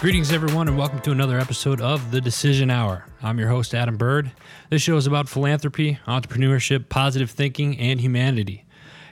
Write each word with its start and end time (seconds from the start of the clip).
Greetings, 0.00 0.30
everyone, 0.30 0.68
and 0.68 0.78
welcome 0.78 1.00
to 1.00 1.10
another 1.10 1.40
episode 1.40 1.80
of 1.80 2.12
The 2.12 2.20
Decision 2.20 2.70
Hour. 2.70 3.04
I'm 3.20 3.36
your 3.36 3.48
host, 3.48 3.74
Adam 3.74 3.96
Bird. 3.96 4.30
This 4.70 4.80
show 4.80 4.96
is 4.96 5.08
about 5.08 5.28
philanthropy, 5.28 5.98
entrepreneurship, 6.06 6.88
positive 6.88 7.32
thinking, 7.32 7.76
and 7.80 8.00
humanity. 8.00 8.64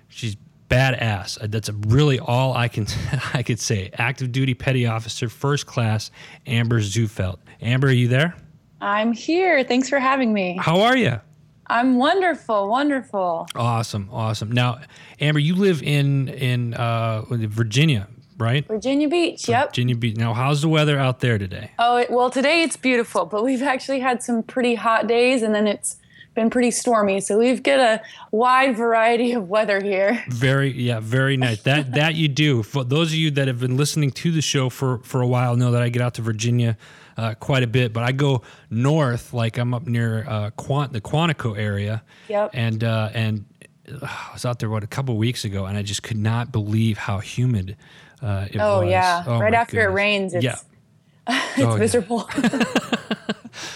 she's 0.07 0.35
badass. 0.71 1.41
Uh, 1.41 1.47
That's 1.47 1.69
really 1.69 2.19
all 2.19 2.53
I 2.53 2.67
can 2.67 2.87
I 3.33 3.43
could 3.43 3.59
say. 3.59 3.91
Active 3.93 4.31
duty 4.31 4.53
petty 4.53 4.85
officer, 4.87 5.29
first 5.29 5.65
class, 5.65 6.09
Amber 6.47 6.79
Zufelt. 6.79 7.39
Amber, 7.61 7.87
are 7.87 7.91
you 7.91 8.07
there? 8.07 8.35
I'm 8.79 9.13
here. 9.13 9.63
Thanks 9.63 9.89
for 9.89 9.99
having 9.99 10.33
me. 10.33 10.57
How 10.59 10.81
are 10.81 10.97
you? 10.97 11.19
I'm 11.67 11.97
wonderful, 11.97 12.67
wonderful. 12.67 13.47
Awesome, 13.55 14.09
awesome. 14.11 14.51
Now, 14.51 14.79
Amber, 15.19 15.39
you 15.39 15.55
live 15.55 15.81
in 15.83 16.27
in 16.29 16.73
uh, 16.73 17.21
Virginia, 17.29 18.07
right? 18.37 18.67
Virginia 18.67 19.07
Beach. 19.07 19.47
Yep. 19.47 19.69
Virginia 19.69 19.95
Beach. 19.95 20.17
Now, 20.17 20.33
how's 20.33 20.61
the 20.61 20.67
weather 20.67 20.97
out 20.97 21.19
there 21.19 21.37
today? 21.37 21.71
Oh, 21.79 21.97
it, 21.97 22.09
well, 22.11 22.29
today 22.29 22.63
it's 22.63 22.75
beautiful, 22.75 23.25
but 23.25 23.43
we've 23.43 23.61
actually 23.61 23.99
had 23.99 24.21
some 24.23 24.43
pretty 24.43 24.75
hot 24.75 25.07
days 25.07 25.43
and 25.43 25.53
then 25.55 25.67
it's 25.67 25.97
been 26.33 26.49
pretty 26.49 26.71
stormy. 26.71 27.19
So 27.19 27.37
we've 27.37 27.61
got 27.61 27.79
a 27.79 28.01
wide 28.31 28.77
variety 28.77 29.33
of 29.33 29.49
weather 29.49 29.81
here. 29.81 30.23
Very, 30.29 30.71
yeah, 30.71 30.99
very 31.01 31.37
nice. 31.37 31.61
That 31.63 31.93
that 31.93 32.15
you 32.15 32.27
do. 32.27 32.63
For 32.63 32.83
those 32.83 33.09
of 33.09 33.15
you 33.15 33.31
that 33.31 33.47
have 33.47 33.59
been 33.59 33.77
listening 33.77 34.11
to 34.11 34.31
the 34.31 34.41
show 34.41 34.69
for 34.69 34.99
for 34.99 35.21
a 35.21 35.27
while, 35.27 35.55
know 35.55 35.71
that 35.71 35.81
I 35.81 35.89
get 35.89 36.01
out 36.01 36.13
to 36.15 36.21
Virginia 36.21 36.77
uh, 37.17 37.33
quite 37.35 37.63
a 37.63 37.67
bit. 37.67 37.91
But 37.93 38.03
I 38.03 38.11
go 38.13 38.41
north, 38.69 39.33
like 39.33 39.57
I'm 39.57 39.73
up 39.73 39.85
near 39.87 40.25
uh, 40.27 40.49
Quant 40.51 40.93
the 40.93 41.01
Quantico 41.01 41.57
area. 41.57 42.01
Yep. 42.29 42.51
And 42.53 42.83
uh, 42.83 43.09
and 43.13 43.45
uh, 43.91 44.05
I 44.07 44.29
was 44.33 44.45
out 44.45 44.59
there 44.59 44.69
what 44.69 44.83
a 44.83 44.87
couple 44.87 45.17
weeks 45.17 45.43
ago, 45.45 45.65
and 45.65 45.77
I 45.77 45.81
just 45.81 46.01
could 46.03 46.17
not 46.17 46.51
believe 46.51 46.97
how 46.97 47.19
humid 47.19 47.75
uh, 48.21 48.47
it 48.49 48.57
Oh, 48.59 48.81
was. 48.81 48.89
yeah. 48.89 49.23
Oh, 49.27 49.37
yeah, 49.37 49.39
right 49.43 49.53
after 49.53 49.81
it 49.81 49.91
rains, 49.93 50.33
it's, 50.33 50.43
yeah. 50.45 50.55
it's 51.27 51.59
Oh, 51.61 51.77
miserable. 51.77 52.29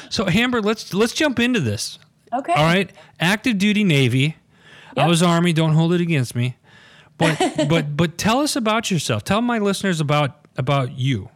So 0.09 0.27
Amber, 0.27 0.61
let's 0.61 0.93
let's 0.93 1.13
jump 1.13 1.37
into 1.39 1.59
this. 1.59 1.99
Okay. 2.39 2.53
All 2.53 2.63
right, 2.63 2.91
active 3.19 3.57
duty 3.57 3.83
Navy. 3.83 4.35
I 4.97 5.01
Yep. 5.01 5.09
was 5.09 5.21
Army. 5.23 5.51
Don't 5.51 5.73
hold 5.73 5.93
it 5.93 6.01
against 6.01 6.35
me. 6.35 6.55
But 7.17 7.37
but 7.69 7.97
but 7.97 8.17
tell 8.17 8.39
us 8.39 8.55
about 8.55 8.89
yourself. 8.91 9.23
Tell 9.23 9.41
my 9.41 9.57
listeners 9.59 9.99
about 9.99 10.47
about 10.57 10.97
you. 10.97 11.29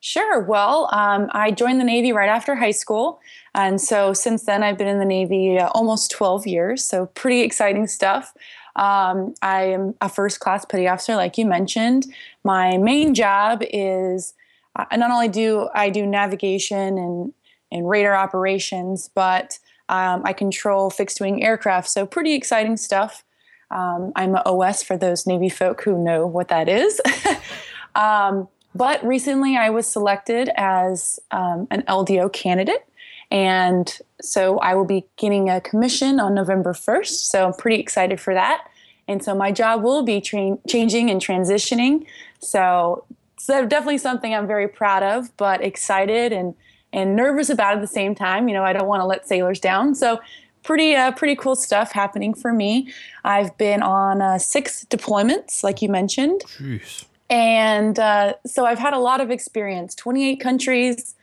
Sure. 0.00 0.40
Well, 0.40 0.90
um, 0.92 1.30
I 1.32 1.50
joined 1.50 1.80
the 1.80 1.84
Navy 1.84 2.12
right 2.12 2.28
after 2.28 2.54
high 2.56 2.72
school. 2.72 3.20
And 3.54 3.80
so 3.80 4.12
since 4.12 4.44
then, 4.44 4.62
I've 4.62 4.76
been 4.76 4.86
in 4.88 4.98
the 4.98 5.04
Navy 5.06 5.58
uh, 5.58 5.68
almost 5.68 6.10
12 6.10 6.46
years. 6.46 6.84
So 6.84 7.06
pretty 7.06 7.40
exciting 7.40 7.86
stuff. 7.86 8.34
Um, 8.76 9.32
I 9.40 9.62
am 9.62 9.94
a 10.02 10.10
first 10.10 10.40
class 10.40 10.66
petty 10.66 10.86
officer, 10.86 11.16
like 11.16 11.38
you 11.38 11.46
mentioned. 11.46 12.04
My 12.44 12.76
main 12.76 13.14
job 13.14 13.62
is 13.70 14.34
I 14.76 14.96
not 14.96 15.10
only 15.10 15.28
do 15.28 15.70
I 15.74 15.88
do 15.88 16.04
navigation 16.04 16.98
and, 16.98 17.32
and 17.72 17.88
radar 17.88 18.14
operations, 18.14 19.08
but 19.14 19.58
um, 19.88 20.22
I 20.24 20.32
control 20.32 20.90
fixed 20.90 21.20
wing 21.20 21.42
aircraft. 21.42 21.88
So 21.88 22.06
pretty 22.06 22.34
exciting 22.34 22.76
stuff. 22.76 23.24
Um, 23.70 24.12
I'm 24.16 24.34
an 24.34 24.42
OS 24.46 24.82
for 24.82 24.96
those 24.96 25.26
Navy 25.26 25.48
folk 25.48 25.82
who 25.82 26.02
know 26.02 26.26
what 26.26 26.48
that 26.48 26.68
is. 26.68 27.00
um, 27.94 28.48
but 28.74 29.04
recently 29.04 29.56
I 29.56 29.70
was 29.70 29.86
selected 29.86 30.50
as 30.56 31.20
um, 31.30 31.66
an 31.70 31.82
LDO 31.82 32.32
candidate. 32.32 32.84
And 33.30 33.98
so 34.20 34.58
I 34.58 34.74
will 34.74 34.84
be 34.84 35.04
getting 35.16 35.50
a 35.50 35.60
commission 35.60 36.20
on 36.20 36.34
November 36.34 36.72
1st. 36.72 37.26
So 37.26 37.46
I'm 37.46 37.54
pretty 37.54 37.80
excited 37.80 38.20
for 38.20 38.34
that. 38.34 38.68
And 39.08 39.22
so 39.22 39.34
my 39.34 39.52
job 39.52 39.82
will 39.82 40.02
be 40.02 40.20
tra- 40.20 40.58
changing 40.68 41.10
and 41.10 41.20
transitioning. 41.20 42.06
So, 42.38 43.04
so 43.38 43.66
definitely 43.66 43.98
something 43.98 44.34
I'm 44.34 44.46
very 44.46 44.68
proud 44.68 45.02
of, 45.02 45.36
but 45.36 45.62
excited 45.62 46.32
and, 46.32 46.54
and 46.94 47.16
nervous 47.16 47.50
about 47.50 47.74
at 47.74 47.80
the 47.80 47.86
same 47.86 48.14
time. 48.14 48.48
You 48.48 48.54
know, 48.54 48.62
I 48.62 48.72
don't 48.72 48.86
want 48.86 49.00
to 49.00 49.06
let 49.06 49.28
sailors 49.28 49.60
down. 49.60 49.94
So 49.94 50.20
pretty 50.62 50.94
uh, 50.94 51.12
pretty 51.12 51.36
cool 51.36 51.56
stuff 51.56 51.92
happening 51.92 52.32
for 52.32 52.52
me. 52.52 52.90
I've 53.24 53.56
been 53.58 53.82
on 53.82 54.22
uh, 54.22 54.38
six 54.38 54.86
deployments, 54.86 55.62
like 55.62 55.82
you 55.82 55.88
mentioned. 55.90 56.42
Jeez. 56.58 57.04
And 57.28 57.98
uh, 57.98 58.34
so 58.46 58.64
I've 58.64 58.78
had 58.78 58.94
a 58.94 58.98
lot 58.98 59.20
of 59.20 59.30
experience 59.30 59.94
28 59.94 60.36
countries 60.36 61.14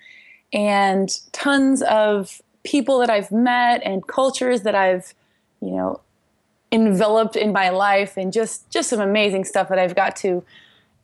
and 0.51 1.09
tons 1.31 1.81
of 1.83 2.41
people 2.63 2.99
that 2.99 3.09
I've 3.09 3.31
met 3.31 3.81
and 3.83 4.05
cultures 4.05 4.63
that 4.63 4.75
I've, 4.75 5.13
you 5.61 5.71
know, 5.71 6.01
enveloped 6.71 7.35
in 7.35 7.51
my 7.51 7.69
life 7.69 8.17
and 8.17 8.33
just 8.33 8.69
just 8.69 8.89
some 8.89 8.99
amazing 8.99 9.45
stuff 9.45 9.69
that 9.69 9.79
I've 9.79 9.95
got 9.95 10.15
to 10.17 10.43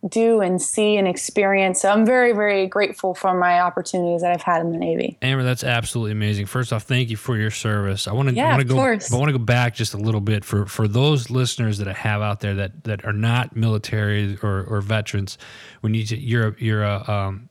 do 0.07 0.41
and 0.41 0.61
see 0.61 0.95
and 0.97 1.07
experience. 1.07 1.81
So 1.81 1.89
I'm 1.89 2.05
very 2.05 2.31
very 2.31 2.67
grateful 2.67 3.15
for 3.15 3.33
my 3.37 3.59
opportunities 3.59 4.21
that 4.21 4.31
I've 4.31 4.43
had 4.43 4.61
in 4.61 4.71
the 4.71 4.77
Navy. 4.77 5.17
Amber, 5.21 5.43
that's 5.43 5.63
absolutely 5.63 6.11
amazing. 6.11 6.45
First 6.45 6.71
off, 6.71 6.83
thank 6.83 7.09
you 7.09 7.17
for 7.17 7.35
your 7.35 7.49
service. 7.51 8.07
I 8.07 8.13
want 8.13 8.29
to 8.29 8.35
Yeah, 8.35 8.47
I 8.47 8.49
want 8.51 8.61
to 8.61 8.65
of 8.65 8.69
go 8.69 8.75
course. 8.75 9.11
I 9.11 9.17
want 9.17 9.29
to 9.29 9.37
go 9.37 9.43
back 9.43 9.73
just 9.73 9.93
a 9.93 9.97
little 9.97 10.21
bit 10.21 10.45
for 10.45 10.65
for 10.67 10.87
those 10.87 11.29
listeners 11.31 11.79
that 11.79 11.87
I 11.87 11.93
have 11.93 12.21
out 12.21 12.41
there 12.41 12.53
that 12.55 12.83
that 12.83 13.05
are 13.05 13.13
not 13.13 13.55
military 13.55 14.37
or, 14.43 14.63
or 14.63 14.81
veterans. 14.81 15.37
When 15.81 15.93
you 15.93 16.03
you're 16.03 16.47
a, 16.49 16.55
you're 16.59 16.83
a, 16.83 17.09
um, 17.09 17.49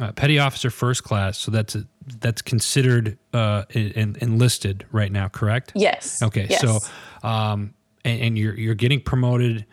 a 0.00 0.12
petty 0.12 0.38
officer 0.38 0.70
first 0.70 1.04
class, 1.04 1.38
so 1.38 1.50
that's 1.50 1.74
a, 1.74 1.86
that's 2.20 2.42
considered 2.42 3.18
uh, 3.32 3.64
en- 3.74 4.16
enlisted 4.20 4.86
right 4.90 5.12
now, 5.12 5.28
correct? 5.28 5.72
Yes. 5.74 6.22
Okay, 6.22 6.46
Yes. 6.48 6.60
so 6.60 6.78
um, 7.28 7.74
and, 8.04 8.20
and 8.22 8.38
you're 8.38 8.54
you're 8.54 8.74
getting 8.74 9.00
promoted. 9.00 9.66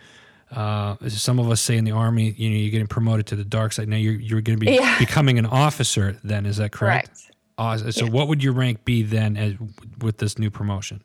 Uh, 0.52 0.98
as 1.02 1.20
some 1.22 1.40
of 1.40 1.50
us 1.50 1.62
say 1.62 1.78
in 1.78 1.86
the 1.86 1.92
army, 1.92 2.32
you 2.38 2.50
know, 2.50 2.56
you're 2.56 2.72
getting 2.72 2.88
promoted 2.88 3.26
to 3.28 3.36
the 3.36 3.46
dark 3.46 3.72
side. 3.74 3.88
Now 3.88 3.96
you're 3.96 4.14
you're 4.14 4.42
going 4.42 4.60
to 4.60 4.66
be 4.66 4.74
Yeah. 4.74 5.00
becoming 5.00 5.40
an 5.40 5.46
officer. 5.46 6.18
Then 6.24 6.46
is 6.46 6.58
that 6.58 6.72
correct? 6.72 7.08
Correct. 7.08 7.32
Awesome. 7.58 7.92
So 7.92 8.06
what 8.08 8.28
would 8.28 8.44
your 8.44 8.54
rank 8.54 8.84
be 8.86 9.04
then 9.04 9.38
as 9.38 9.54
with 10.00 10.18
this 10.18 10.38
new 10.38 10.50
promotion? 10.50 11.04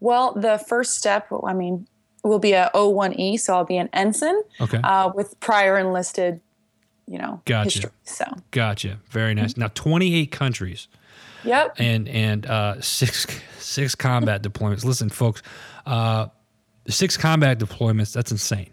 Well, 0.00 0.32
the 0.34 0.58
first 0.58 0.96
step, 0.96 1.28
I 1.44 1.52
mean, 1.54 1.86
will 2.24 2.38
be 2.38 2.52
a 2.52 2.70
O1E, 2.74 3.40
so 3.40 3.54
I'll 3.54 3.64
be 3.64 3.76
an 3.76 3.88
ensign 3.92 4.40
Okay, 4.60 4.78
uh, 4.82 5.10
with 5.14 5.38
prior 5.40 5.78
enlisted, 5.78 6.40
you 7.06 7.18
know, 7.18 7.40
Gotcha. 7.44 7.64
history. 7.64 7.90
So, 8.04 8.24
gotcha. 8.50 8.98
Very 9.10 9.34
nice. 9.34 9.52
Mm-hmm. 9.52 9.62
Now 9.62 9.68
28 9.74 10.30
countries 10.30 10.88
yep. 11.44 11.74
and 11.78 12.08
and 12.08 12.46
uh, 12.46 12.80
six 12.80 13.26
six 13.58 13.94
combat 13.94 14.42
deployments. 14.42 14.84
Listen, 14.84 15.08
folks, 15.08 15.42
uh, 15.86 16.26
six 16.88 17.16
combat 17.16 17.58
deployments. 17.58 18.12
That's 18.12 18.30
insane. 18.30 18.70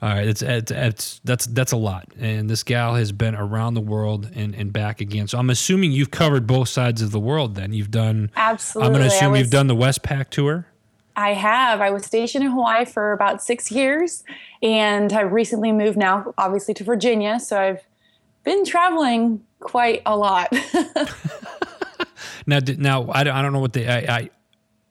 All 0.00 0.08
right, 0.08 0.26
it's, 0.26 0.42
it's 0.42 0.72
it's 0.72 1.20
that's 1.22 1.46
that's 1.46 1.70
a 1.70 1.76
lot. 1.76 2.08
And 2.18 2.50
this 2.50 2.64
gal 2.64 2.96
has 2.96 3.12
been 3.12 3.36
around 3.36 3.74
the 3.74 3.80
world 3.80 4.28
and, 4.34 4.52
and 4.54 4.72
back 4.72 5.00
again. 5.00 5.28
So 5.28 5.38
I'm 5.38 5.48
assuming 5.48 5.92
you've 5.92 6.10
covered 6.10 6.44
both 6.44 6.68
sides 6.68 7.02
of 7.02 7.12
the 7.12 7.20
world. 7.20 7.54
Then 7.54 7.72
you've 7.72 7.92
done. 7.92 8.30
Absolutely. 8.34 8.86
I'm 8.86 8.92
going 8.92 9.08
to 9.08 9.14
assume 9.14 9.30
was- 9.30 9.40
you've 9.40 9.50
done 9.50 9.68
the 9.68 9.76
Westpac 9.76 10.30
tour. 10.30 10.66
I 11.14 11.34
have. 11.34 11.82
I 11.82 11.90
was 11.90 12.06
stationed 12.06 12.42
in 12.42 12.50
Hawaii 12.50 12.86
for 12.86 13.12
about 13.12 13.42
six 13.42 13.70
years, 13.70 14.24
and 14.62 15.12
I've 15.12 15.30
recently 15.30 15.70
moved 15.70 15.98
now, 15.98 16.32
obviously, 16.38 16.72
to 16.74 16.84
Virginia. 16.84 17.38
So 17.38 17.60
I've 17.60 17.82
been 18.44 18.64
traveling 18.64 19.44
quite 19.60 20.00
a 20.06 20.16
lot. 20.16 20.52
Now, 22.46 22.58
now 22.78 23.10
I 23.12 23.24
don't, 23.24 23.34
I 23.34 23.42
don't 23.42 23.52
know 23.52 23.60
what 23.60 23.72
the 23.72 23.88
I, 23.88 24.16
I 24.18 24.30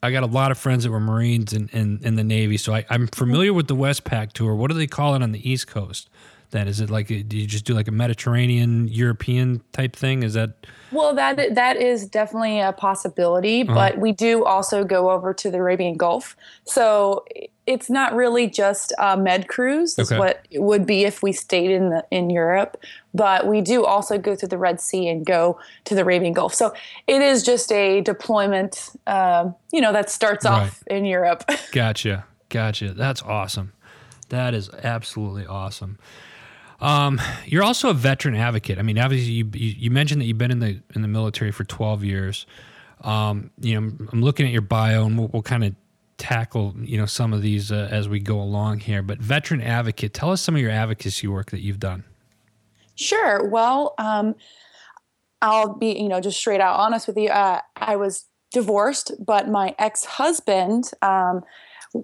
I 0.02 0.10
got 0.10 0.22
a 0.24 0.26
lot 0.26 0.50
of 0.50 0.58
friends 0.58 0.84
that 0.84 0.90
were 0.90 1.00
Marines 1.00 1.52
in, 1.52 1.68
in, 1.72 2.00
in 2.02 2.16
the 2.16 2.24
Navy, 2.24 2.56
so 2.56 2.74
I, 2.74 2.84
I'm 2.90 3.06
familiar 3.06 3.52
with 3.52 3.68
the 3.68 3.76
Westpac 3.76 4.32
tour. 4.32 4.54
What 4.54 4.70
do 4.70 4.76
they 4.76 4.88
call 4.88 5.14
it 5.14 5.22
on 5.22 5.32
the 5.32 5.48
East 5.48 5.68
Coast? 5.68 6.10
Then 6.50 6.68
is 6.68 6.80
it 6.80 6.90
like 6.90 7.06
do 7.06 7.14
you 7.14 7.46
just 7.46 7.64
do 7.64 7.72
like 7.72 7.88
a 7.88 7.92
Mediterranean 7.92 8.86
European 8.88 9.62
type 9.72 9.96
thing? 9.96 10.22
Is 10.22 10.34
that 10.34 10.66
well, 10.90 11.14
that 11.14 11.54
that 11.54 11.78
is 11.78 12.06
definitely 12.06 12.60
a 12.60 12.72
possibility, 12.72 13.62
uh-huh. 13.62 13.74
but 13.74 13.98
we 13.98 14.12
do 14.12 14.44
also 14.44 14.84
go 14.84 15.10
over 15.10 15.32
to 15.32 15.50
the 15.50 15.56
Arabian 15.56 15.96
Gulf. 15.96 16.36
So 16.64 17.24
it's 17.66 17.88
not 17.88 18.14
really 18.14 18.48
just 18.48 18.92
a 18.98 19.16
med 19.16 19.46
cruise. 19.48 19.94
That's 19.94 20.10
Okay. 20.10 20.18
what 20.18 20.44
it 20.50 20.60
would 20.62 20.84
be 20.84 21.04
if 21.04 21.22
we 21.22 21.32
stayed 21.32 21.70
in 21.70 21.90
the 21.90 22.04
in 22.10 22.28
Europe. 22.30 22.76
But 23.14 23.46
we 23.46 23.60
do 23.60 23.84
also 23.84 24.18
go 24.18 24.34
through 24.34 24.48
the 24.48 24.58
Red 24.58 24.80
Sea 24.80 25.08
and 25.08 25.24
go 25.24 25.58
to 25.84 25.94
the 25.94 26.00
Arabian 26.02 26.32
Gulf. 26.32 26.54
So 26.54 26.74
it 27.06 27.22
is 27.22 27.42
just 27.42 27.70
a 27.70 28.00
deployment, 28.00 28.90
um, 29.06 29.54
you 29.72 29.80
know, 29.80 29.92
that 29.92 30.10
starts 30.10 30.44
off 30.46 30.82
in 30.86 31.04
Europe. 31.04 31.44
Gotcha. 31.72 32.24
Gotcha. 32.48 32.94
That's 32.94 33.22
awesome. 33.22 33.72
That 34.30 34.54
is 34.54 34.70
absolutely 34.82 35.46
awesome. 35.46 35.98
Um, 36.80 37.20
you're 37.46 37.62
also 37.62 37.90
a 37.90 37.94
veteran 37.94 38.34
advocate. 38.34 38.78
I 38.78 38.82
mean, 38.82 38.98
obviously, 38.98 39.32
you, 39.32 39.48
you 39.54 39.74
you 39.78 39.90
mentioned 39.90 40.20
that 40.20 40.24
you've 40.24 40.38
been 40.38 40.50
in 40.50 40.58
the 40.58 40.80
in 40.94 41.02
the 41.02 41.08
military 41.08 41.52
for 41.52 41.64
12 41.64 42.02
years. 42.02 42.46
Um, 43.02 43.50
you 43.60 43.74
know, 43.74 43.78
I'm, 43.86 44.08
I'm 44.12 44.22
looking 44.22 44.46
at 44.46 44.52
your 44.52 44.62
bio, 44.62 45.04
and 45.06 45.18
we'll, 45.18 45.28
we'll 45.28 45.42
kind 45.42 45.64
of 45.64 45.74
tackle 46.22 46.72
you 46.78 46.96
know 46.96 47.04
some 47.04 47.32
of 47.32 47.42
these 47.42 47.72
uh, 47.72 47.88
as 47.90 48.08
we 48.08 48.20
go 48.20 48.40
along 48.40 48.78
here. 48.80 49.02
But 49.02 49.18
veteran 49.18 49.60
advocate, 49.60 50.14
tell 50.14 50.30
us 50.30 50.40
some 50.40 50.54
of 50.54 50.60
your 50.60 50.70
advocacy 50.70 51.26
work 51.26 51.50
that 51.50 51.60
you've 51.60 51.80
done. 51.80 52.04
Sure. 52.94 53.48
Well, 53.48 53.94
um, 53.98 54.36
I'll 55.42 55.74
be, 55.74 55.98
you 55.98 56.08
know, 56.08 56.20
just 56.20 56.38
straight 56.38 56.60
out 56.60 56.78
honest 56.78 57.08
with 57.08 57.16
you. 57.16 57.28
Uh, 57.28 57.60
I 57.76 57.96
was 57.96 58.26
divorced, 58.52 59.12
but 59.18 59.48
my 59.48 59.74
ex 59.80 60.04
husband 60.04 60.92
um, 61.02 61.42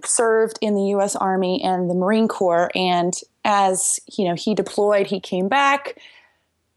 served 0.05 0.59
in 0.61 0.75
the 0.75 0.87
U.S. 0.89 1.15
Army 1.15 1.63
and 1.63 1.89
the 1.89 1.95
Marine 1.95 2.27
Corps. 2.27 2.71
And 2.75 3.15
as 3.45 4.01
you 4.17 4.25
know, 4.25 4.35
he 4.35 4.55
deployed, 4.55 5.07
he 5.07 5.21
came 5.21 5.49
back, 5.49 6.01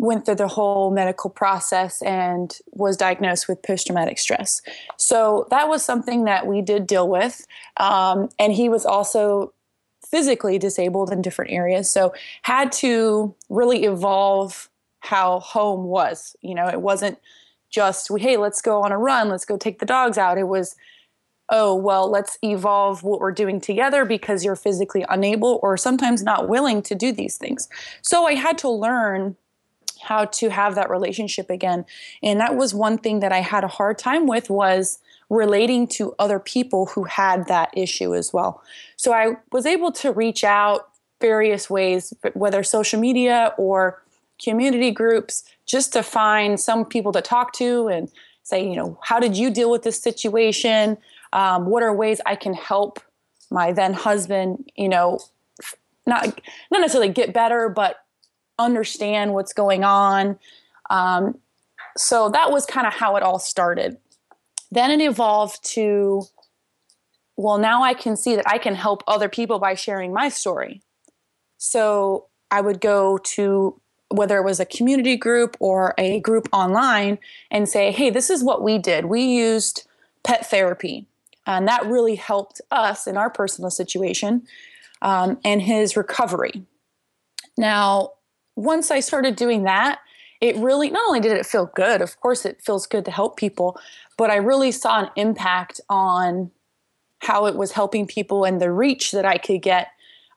went 0.02 0.26
through 0.26 0.34
the 0.34 0.48
whole 0.48 0.90
medical 0.90 1.30
process, 1.30 2.02
and 2.02 2.58
was 2.72 2.98
diagnosed 2.98 3.48
with 3.48 3.62
post 3.62 3.86
traumatic 3.86 4.18
stress. 4.18 4.60
So 4.98 5.48
that 5.52 5.70
was 5.70 5.86
something 5.86 6.24
that 6.24 6.48
we 6.48 6.64
did 6.64 6.88
deal 6.88 7.08
with. 7.08 7.46
Um, 7.78 8.30
and 8.40 8.52
he 8.52 8.68
was 8.68 8.84
also 8.84 9.54
physically 10.10 10.58
disabled 10.58 11.12
in 11.12 11.22
different 11.22 11.52
areas. 11.52 11.90
So 11.92 12.16
had 12.42 12.72
to 12.74 13.36
really 13.50 13.84
evolve 13.84 14.70
how 15.02 15.40
home 15.40 15.84
was. 15.84 16.36
You 16.42 16.56
know, 16.56 16.68
it 16.68 16.82
wasn't 16.82 17.20
just 17.70 18.12
hey, 18.18 18.38
let's 18.38 18.62
go 18.62 18.82
on 18.82 18.92
a 18.92 18.98
run, 18.98 19.30
let's 19.30 19.46
go 19.46 19.56
take 19.56 19.78
the 19.78 19.86
dogs 19.86 20.18
out. 20.18 20.40
It 20.40 20.48
was 20.48 20.76
oh, 21.54 21.76
well, 21.76 22.10
let's 22.10 22.38
evolve 22.44 23.04
what 23.04 23.20
we're 23.20 23.34
doing 23.34 23.60
together 23.60 24.06
because 24.06 24.46
you're 24.46 24.56
physically 24.56 25.06
unable 25.10 25.60
or 25.62 25.76
sometimes 25.76 26.24
not 26.24 26.48
willing 26.48 26.82
to 26.82 26.96
do 26.96 27.12
these 27.12 27.36
things. 27.36 27.68
So 28.02 28.26
I 28.26 28.36
had 28.36 28.58
to 28.60 28.70
learn 28.70 29.36
how 30.02 30.26
to 30.26 30.50
have 30.50 30.76
that 30.76 30.90
relationship 30.90 31.50
again. 31.50 31.86
And 32.22 32.40
that 32.40 32.56
was 32.56 32.74
one 32.74 32.98
thing 32.98 33.20
that 33.20 33.32
I 33.32 33.40
had 33.40 33.64
a 33.64 33.68
hard 33.68 33.98
time 33.98 34.28
with 34.28 34.50
was 34.50 35.00
relating 35.30 35.88
to 35.88 36.14
other 36.20 36.40
people 36.40 36.88
who 36.88 37.06
had 37.06 37.48
that 37.48 37.70
issue 37.76 38.14
as 38.14 38.34
well. 38.34 38.62
So 38.98 39.14
I 39.14 39.38
was 39.52 39.66
able 39.66 39.92
to 39.94 40.12
reach 40.12 40.44
out 40.44 40.90
various 41.22 41.70
ways, 41.70 42.14
whether 42.34 42.64
social 42.64 43.00
media 43.00 43.54
or 43.58 44.04
community 44.44 44.92
groups, 44.92 45.44
just 45.66 45.94
to 45.94 46.04
find 46.04 46.60
some 46.60 46.84
people 46.84 47.12
to 47.14 47.22
talk 47.22 47.54
to 47.54 47.88
and 47.88 48.12
say, 48.44 48.68
you 48.68 48.76
know, 48.76 49.00
how 49.04 49.20
did 49.20 49.38
you 49.38 49.50
deal 49.50 49.72
with 49.72 49.84
this 49.84 50.02
situation? 50.02 50.98
Um, 51.32 51.68
what 51.68 51.84
are 51.84 51.94
ways 51.94 52.20
I 52.26 52.36
can 52.36 52.54
help 52.54 53.00
my 53.50 53.72
then 53.72 53.94
husband, 53.94 54.70
you 54.76 54.90
know, 54.90 55.20
not 56.06 56.26
not 56.72 56.82
necessarily 56.82 57.10
get 57.10 57.34
better, 57.34 57.70
but 57.70 57.98
understand 58.64 59.34
what's 59.34 59.54
going 59.54 59.84
on. 59.84 60.40
Um, 60.90 61.38
so 61.98 62.30
that 62.30 62.52
was 62.52 62.66
kind 62.66 62.88
of 62.88 62.94
how 62.94 63.16
it 63.16 63.24
all 63.24 63.40
started. 63.40 63.98
Then 64.72 64.92
it 64.92 65.04
evolved 65.04 65.64
to, 65.74 66.24
well, 67.36 67.58
now 67.58 67.84
I 67.84 67.94
can 67.94 68.16
see 68.16 68.36
that 68.36 68.48
I 68.48 68.58
can 68.58 68.76
help 68.76 69.04
other 69.08 69.30
people 69.30 69.60
by 69.60 69.76
sharing 69.76 70.14
my 70.14 70.30
story. 70.30 70.82
So 71.58 72.28
I 72.50 72.62
would 72.62 72.82
go 72.82 73.18
to 73.18 73.80
whether 74.10 74.38
it 74.38 74.44
was 74.44 74.60
a 74.60 74.66
community 74.66 75.16
group 75.16 75.56
or 75.60 75.94
a 75.98 76.20
group 76.20 76.50
online 76.52 77.18
and 77.50 77.68
say, 77.68 77.92
hey, 77.92 78.10
this 78.10 78.30
is 78.30 78.44
what 78.44 78.62
we 78.62 78.78
did. 78.78 79.06
We 79.06 79.24
used 79.24 79.88
pet 80.24 80.50
therapy, 80.50 81.06
and 81.46 81.68
that 81.68 81.86
really 81.86 82.16
helped 82.16 82.62
us 82.72 83.08
in 83.08 83.18
our 83.18 83.30
personal 83.30 83.72
situation 83.72 84.44
um, 85.02 85.40
and 85.44 85.62
his 85.62 85.96
recovery. 85.96 86.64
Now, 87.58 88.12
once 88.64 88.92
I 88.92 89.00
started 89.00 89.36
doing 89.36 89.64
that, 89.64 90.00
it 90.40 90.56
really 90.58 90.90
not 90.90 91.04
only 91.08 91.20
did 91.20 91.32
it 91.38 91.46
feel 91.46 91.68
good, 91.76 92.02
of 92.02 92.20
course, 92.20 92.46
it 92.46 92.62
feels 92.62 92.88
good 92.88 93.06
to 93.06 93.12
help 93.12 93.38
people, 93.38 93.80
but 94.18 94.30
I 94.30 94.36
really 94.36 94.72
saw 94.72 95.02
an 95.02 95.10
impact 95.16 95.82
on 95.90 96.52
how 97.20 97.46
it 97.46 97.56
was 97.56 97.72
helping 97.72 98.08
people 98.08 98.44
and 98.44 98.60
the 98.60 98.72
reach 98.72 99.12
that 99.12 99.26
I 99.26 99.38
could 99.38 99.62
get 99.62 99.90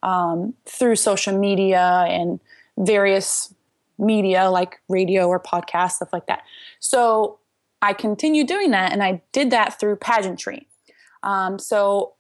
um, 0.03 0.55
through 0.67 0.97
social 0.97 1.37
media 1.39 2.05
and 2.09 2.41
various 2.79 3.55
media 3.99 4.51
like 4.51 4.81
radio 4.89 5.29
or 5.29 5.41
podcast, 5.41 5.93
stuff 5.93 6.13
like 6.13 6.27
that. 6.27 6.43
So 6.81 7.39
I 7.81 7.93
continued 7.93 8.47
doing 8.47 8.71
that, 8.71 8.93
and 8.93 9.03
I 9.03 9.23
did 9.33 9.51
that 9.51 9.79
through 9.79 9.97
pageantry. 9.97 10.67
Um, 11.23 11.59
so 11.59 12.15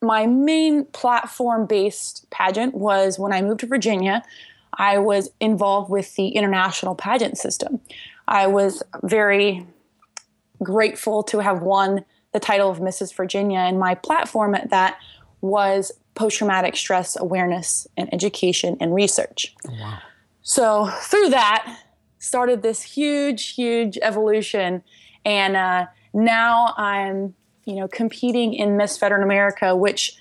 my 0.00 0.26
main 0.26 0.84
platform 0.86 1.66
based 1.66 2.28
pageant 2.30 2.74
was 2.74 3.18
when 3.18 3.32
I 3.32 3.40
moved 3.40 3.60
to 3.60 3.66
Virginia. 3.66 4.22
I 4.74 4.98
was 4.98 5.30
involved 5.40 5.90
with 5.90 6.14
the 6.16 6.28
international 6.28 6.94
pageant 6.94 7.38
system. 7.38 7.80
I 8.26 8.46
was 8.46 8.82
very 9.02 9.66
grateful 10.62 11.22
to 11.24 11.40
have 11.40 11.62
won 11.62 12.04
the 12.32 12.40
title 12.40 12.70
of 12.70 12.78
Mrs. 12.78 13.14
Virginia, 13.14 13.58
and 13.58 13.78
my 13.78 13.94
platform 13.94 14.54
at 14.54 14.70
that 14.70 14.98
was 15.40 15.92
post 16.14 16.38
traumatic 16.38 16.76
stress 16.76 17.18
awareness 17.18 17.86
and 17.96 18.12
education 18.12 18.76
and 18.80 18.94
research. 18.94 19.54
Wow. 19.66 19.98
So 20.42 20.86
through 20.86 21.30
that, 21.30 21.78
started 22.18 22.62
this 22.62 22.82
huge, 22.82 23.54
huge 23.54 23.98
evolution, 24.00 24.82
and 25.24 25.56
uh, 25.56 25.86
now 26.14 26.74
I'm, 26.76 27.34
you 27.64 27.74
know, 27.74 27.88
competing 27.88 28.54
in 28.54 28.76
Miss 28.76 28.96
Veteran 28.98 29.22
America, 29.22 29.76
which 29.76 30.16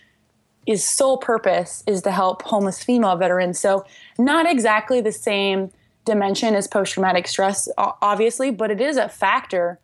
is 0.68 0.88
sole 0.88 1.18
purpose 1.18 1.84
is 1.88 2.02
to 2.04 2.12
help 2.12 2.44
homeless 2.44 2.84
female 2.84 3.16
veterans. 3.16 3.60
So 3.60 3.86
not 4.18 4.46
exactly 4.46 5.02
the 5.02 5.12
same 5.12 5.72
dimension 6.06 6.56
as 6.56 6.68
post 6.68 6.94
traumatic 6.94 7.28
stress, 7.28 7.68
obviously, 7.78 8.52
but 8.52 8.72
it 8.72 8.80
is 8.82 8.98
a 8.98 9.10
factor 9.10 9.80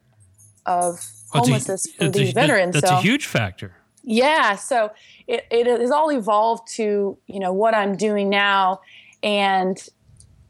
of 0.66 1.00
a- 1.34 1.40
homelessness 1.40 1.88
for 1.92 2.06
it's 2.06 2.18
a- 2.18 2.20
these 2.20 2.34
veterans. 2.34 2.74
That's 2.74 2.90
so 2.90 2.98
a 2.98 3.02
huge 3.02 3.25
factor. 3.25 3.74
yeah, 4.04 4.56
so 4.56 4.92
it, 5.28 5.46
it 5.52 5.68
has 5.68 5.92
all 5.92 6.12
evolved 6.12 6.68
to 6.75 7.18
you 7.28 7.40
know 7.40 7.54
what 7.54 7.74
I'm 7.74 7.96
doing 7.96 8.30
now, 8.30 8.82
and 9.24 9.78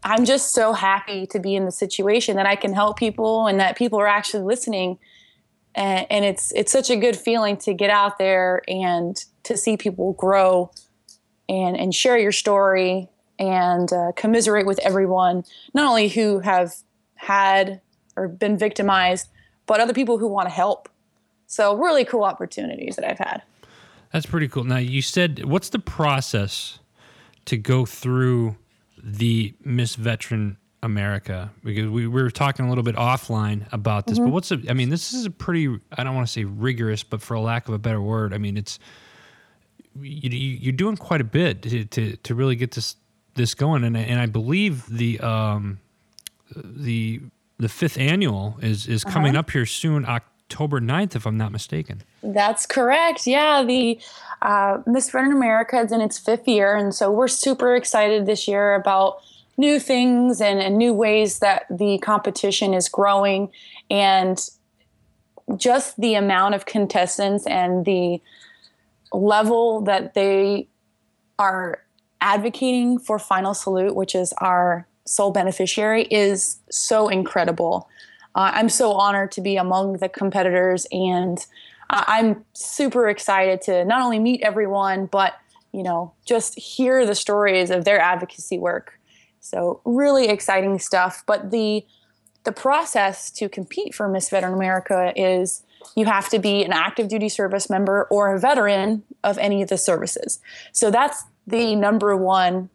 I'm 0.03 0.25
just 0.25 0.53
so 0.53 0.73
happy 0.73 1.25
to 1.27 1.39
be 1.39 1.55
in 1.55 1.65
the 1.65 1.71
situation 1.71 2.35
that 2.35 2.45
I 2.45 2.55
can 2.55 2.73
help 2.73 2.97
people 2.97 3.47
and 3.47 3.59
that 3.59 3.77
people 3.77 3.99
are 3.99 4.07
actually 4.07 4.43
listening, 4.43 4.99
and, 5.75 6.05
and 6.09 6.25
it's 6.25 6.51
it's 6.53 6.71
such 6.71 6.89
a 6.89 6.95
good 6.95 7.15
feeling 7.15 7.57
to 7.57 7.73
get 7.73 7.89
out 7.89 8.17
there 8.17 8.61
and 8.67 9.23
to 9.47 9.57
see 9.57 9.75
people 9.75 10.13
grow, 10.13 10.71
and 11.49 11.75
and 11.75 11.93
share 11.93 12.17
your 12.17 12.31
story 12.31 13.09
and 13.39 13.91
uh, 13.93 14.11
commiserate 14.15 14.65
with 14.65 14.79
everyone, 14.79 15.43
not 15.73 15.87
only 15.87 16.07
who 16.07 16.39
have 16.39 16.73
had 17.15 17.81
or 18.15 18.27
been 18.27 18.57
victimized, 18.57 19.27
but 19.67 19.79
other 19.79 19.93
people 19.93 20.17
who 20.17 20.27
want 20.27 20.47
to 20.47 20.53
help. 20.53 20.89
So 21.45 21.75
really 21.75 22.03
cool 22.03 22.23
opportunities 22.23 22.95
that 22.95 23.05
I've 23.09 23.19
had. 23.19 23.43
That's 24.11 24.25
pretty 24.25 24.47
cool. 24.47 24.63
Now, 24.63 24.77
you 24.77 25.01
said, 25.01 25.45
what's 25.45 25.69
the 25.69 25.79
process 25.79 26.79
to 27.45 27.57
go 27.57 27.85
through 27.85 28.55
the 29.03 29.53
Miss 29.63 29.95
Veteran 29.95 30.57
America? 30.81 31.51
Because 31.63 31.89
we, 31.89 32.07
we 32.07 32.23
were 32.23 32.31
talking 32.31 32.65
a 32.65 32.69
little 32.69 32.83
bit 32.83 32.95
offline 32.95 33.71
about 33.71 34.07
this, 34.07 34.17
but 34.17 34.29
what's 34.29 34.51
a, 34.51 34.59
I 34.67 34.73
mean, 34.73 34.89
this 34.89 35.13
is 35.13 35.25
a 35.25 35.29
pretty, 35.29 35.79
I 35.95 36.03
don't 36.03 36.15
want 36.15 36.25
to 36.25 36.33
say 36.33 36.43
rigorous, 36.43 37.03
but 37.03 37.21
for 37.21 37.35
a 37.35 37.41
lack 37.41 37.67
of 37.67 37.75
a 37.75 37.79
better 37.79 38.01
word, 38.01 38.33
I 38.33 38.39
mean, 38.39 38.57
it's, 38.57 38.79
you, 40.01 40.29
you're 40.29 40.73
doing 40.73 40.97
quite 40.97 41.21
a 41.21 41.25
bit 41.25 41.61
to, 41.63 41.85
to, 41.85 42.15
to 42.17 42.35
really 42.35 42.55
get 42.55 42.71
this 42.71 42.95
this 43.35 43.53
going, 43.53 43.83
and 43.83 43.97
I, 43.97 44.01
and 44.01 44.19
I 44.19 44.25
believe 44.25 44.85
the 44.87 45.19
um, 45.19 45.79
the 46.55 47.21
the 47.57 47.69
fifth 47.69 47.97
annual 47.97 48.57
is 48.61 48.87
is 48.87 49.03
coming 49.03 49.35
up 49.35 49.51
here 49.51 49.65
soon, 49.65 50.05
October 50.05 50.81
9th, 50.81 51.15
if 51.15 51.25
I'm 51.25 51.37
not 51.37 51.51
mistaken. 51.51 52.03
That's 52.23 52.65
correct. 52.65 53.27
Yeah, 53.27 53.63
the 53.63 53.99
uh, 54.41 54.79
Miss 54.85 55.09
Veteran 55.09 55.31
America 55.31 55.79
is 55.79 55.91
in 55.91 56.01
its 56.01 56.17
fifth 56.17 56.47
year, 56.47 56.75
and 56.75 56.93
so 56.93 57.11
we're 57.11 57.27
super 57.27 57.75
excited 57.75 58.25
this 58.25 58.47
year 58.47 58.75
about 58.75 59.19
new 59.57 59.79
things 59.79 60.39
and, 60.39 60.59
and 60.59 60.77
new 60.77 60.93
ways 60.93 61.39
that 61.39 61.65
the 61.69 61.97
competition 61.99 62.73
is 62.73 62.89
growing, 62.89 63.49
and 63.89 64.49
just 65.55 65.99
the 65.99 66.15
amount 66.15 66.55
of 66.55 66.65
contestants 66.65 67.47
and 67.47 67.85
the 67.85 68.21
level 69.13 69.81
that 69.81 70.13
they 70.13 70.67
are 71.39 71.83
advocating 72.21 72.99
for 72.99 73.19
Final 73.19 73.53
Salute, 73.53 73.95
which 73.95 74.15
is 74.15 74.33
our 74.39 74.87
sole 75.05 75.31
beneficiary, 75.31 76.03
is 76.09 76.59
so 76.69 77.07
incredible. 77.07 77.87
Uh, 78.35 78.51
I'm 78.53 78.69
so 78.69 78.93
honored 78.93 79.31
to 79.33 79.41
be 79.41 79.57
among 79.57 79.97
the 79.97 80.09
competitors, 80.09 80.85
and 80.91 81.43
I'm 81.89 82.43
super 82.53 83.07
excited 83.07 83.61
to 83.63 83.85
not 83.85 84.01
only 84.01 84.19
meet 84.19 84.41
everyone, 84.41 85.05
but 85.05 85.35
you 85.71 85.83
know, 85.83 86.13
just 86.25 86.57
hear 86.57 87.05
the 87.05 87.15
stories 87.15 87.69
of 87.69 87.85
their 87.85 87.99
advocacy 87.99 88.57
work. 88.57 88.99
So 89.39 89.81
really 89.85 90.27
exciting 90.27 90.79
stuff. 90.79 91.23
But 91.25 91.51
the 91.51 91.85
the 92.43 92.51
process 92.51 93.29
to 93.31 93.49
compete 93.49 93.93
for 93.93 94.07
Miss 94.07 94.29
Veteran 94.29 94.53
America 94.53 95.11
is 95.15 95.63
you 95.95 96.05
have 96.05 96.29
to 96.29 96.39
be 96.39 96.63
an 96.63 96.73
active 96.73 97.07
duty 97.07 97.29
service 97.29 97.69
member 97.69 98.03
or 98.11 98.33
a 98.33 98.39
veteran 98.39 99.03
of 99.23 99.37
any 99.37 99.61
of 99.61 99.69
the 99.69 99.77
services. 99.77 100.39
So 100.71 100.91
that's 100.91 101.23
the 101.45 101.75
number 101.75 102.15
one 102.15 102.69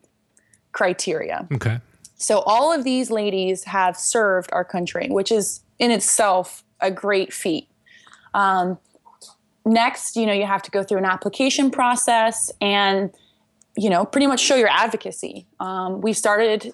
criteria. 0.73 1.47
Okay. 1.53 1.81
So 2.17 2.41
all 2.41 2.73
of 2.73 2.85
these 2.85 3.11
ladies 3.11 3.65
have 3.65 3.97
served 3.97 4.51
our 4.53 4.65
country, 4.65 5.09
which 5.11 5.33
is 5.33 5.61
in 5.79 5.91
itself 5.91 6.65
a 6.81 6.91
great 6.91 7.33
feat. 7.33 7.69
Um, 8.35 8.79
next, 9.65 10.17
you 10.17 10.27
know, 10.27 10.33
you 10.33 10.47
have 10.47 10.63
to 10.63 10.71
go 10.71 10.83
through 10.83 10.99
an 10.99 11.05
application 11.05 11.71
process 11.71 12.51
and, 12.61 13.11
you 13.77 13.91
know, 13.91 14.05
pretty 14.05 14.27
much 14.27 14.41
show 14.41 14.55
your 14.55 14.71
advocacy. 14.71 15.47
Um, 15.61 16.01
we 16.01 16.13
started 16.13 16.73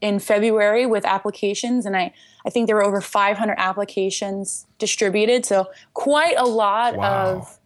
in 0.00 0.18
February 0.18 0.86
with 0.86 1.04
applications, 1.04 1.86
and 1.86 1.96
I, 1.96 2.12
I 2.44 2.50
think 2.50 2.66
there 2.66 2.76
were 2.76 2.84
over 2.84 3.00
500 3.00 3.54
applications 3.58 4.66
distributed. 4.78 5.46
So 5.46 5.70
quite 5.94 6.36
a 6.36 6.44
lot 6.44 6.96
wow. 6.96 7.26
of 7.26 7.58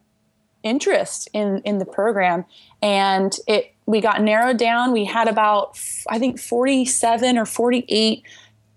interest 0.62 1.28
in 1.32 1.62
in 1.64 1.78
the 1.78 1.86
program, 1.86 2.44
and 2.82 3.36
it 3.46 3.74
we 3.86 4.00
got 4.00 4.22
narrowed 4.22 4.58
down. 4.58 4.92
We 4.92 5.04
had 5.04 5.28
about 5.28 5.78
I 6.08 6.18
think 6.18 6.38
47 6.38 7.38
or 7.38 7.46
48 7.46 8.22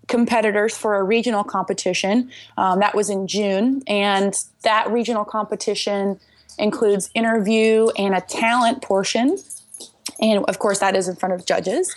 competitors 0.08 0.76
for 0.76 0.96
a 0.96 1.02
regional 1.02 1.44
competition. 1.44 2.30
Um, 2.56 2.80
that 2.80 2.94
was 2.94 3.08
in 3.08 3.26
June, 3.26 3.82
and 3.86 4.34
that 4.62 4.90
regional 4.90 5.24
competition 5.24 6.20
includes 6.58 7.10
interview 7.14 7.88
and 7.96 8.14
a 8.14 8.20
talent 8.20 8.82
portion. 8.82 9.38
And 10.20 10.44
of 10.44 10.58
course, 10.58 10.78
that 10.78 10.94
is 10.94 11.08
in 11.08 11.16
front 11.16 11.34
of 11.34 11.46
judges. 11.46 11.96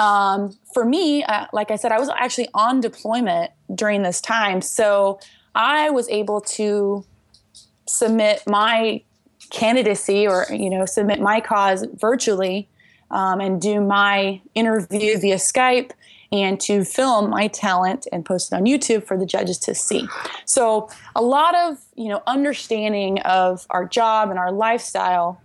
Um, 0.00 0.58
for 0.72 0.84
me, 0.84 1.22
uh, 1.22 1.46
like 1.52 1.70
I 1.70 1.76
said, 1.76 1.92
I 1.92 1.98
was 1.98 2.08
actually 2.08 2.48
on 2.54 2.80
deployment 2.80 3.52
during 3.74 4.02
this 4.02 4.20
time. 4.20 4.62
So 4.62 5.20
I 5.54 5.90
was 5.90 6.08
able 6.08 6.40
to 6.42 7.04
submit 7.86 8.42
my 8.46 9.02
candidacy 9.50 10.26
or, 10.26 10.46
you 10.50 10.70
know, 10.70 10.86
submit 10.86 11.20
my 11.20 11.40
cause 11.40 11.86
virtually 11.94 12.68
um, 13.10 13.40
and 13.40 13.60
do 13.60 13.80
my 13.80 14.40
interview 14.54 15.18
via 15.18 15.36
Skype 15.36 15.90
and 16.32 16.60
to 16.60 16.84
film 16.84 17.30
my 17.30 17.48
talent 17.48 18.06
and 18.12 18.24
post 18.24 18.52
it 18.52 18.56
on 18.56 18.64
YouTube 18.64 19.04
for 19.04 19.16
the 19.16 19.26
judges 19.26 19.58
to 19.58 19.74
see. 19.74 20.08
So 20.44 20.88
a 21.16 21.22
lot 21.22 21.54
of 21.56 21.78
you 21.96 22.08
know 22.08 22.22
understanding 22.26 23.20
of 23.22 23.66
our 23.70 23.84
job 23.84 24.30
and 24.30 24.38
our 24.38 24.52
lifestyle, 24.52 25.40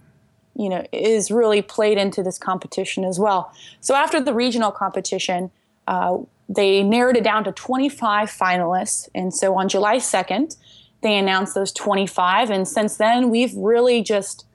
you 0.55 0.69
know, 0.69 0.85
is 0.91 1.29
really 1.29 1.62
played 1.62 1.97
into 1.97 2.24
this 2.24 2.38
competition 2.38 3.03
as 3.03 3.19
well. 3.19 3.51
So 3.81 3.95
after 3.95 4.21
the 4.21 4.33
regional 4.33 4.71
competition. 4.71 5.51
Uh, 5.88 6.17
they 6.47 6.83
narrowed 6.83 7.17
it 7.17 7.24
down 7.24 7.43
to 7.43 7.51
25 7.51 8.29
finalists. 8.29 9.09
And 9.15 9.33
so 9.33 9.55
on 9.57 9.69
July 9.69 9.97
2nd, 9.97 10.55
they 11.01 11.17
announced 11.17 11.55
those 11.55 11.71
25. 11.71 12.50
And 12.50 12.67
since 12.67 12.97
then, 12.97 13.29
we've 13.29 13.55
really 13.55 14.01
just 14.01 14.45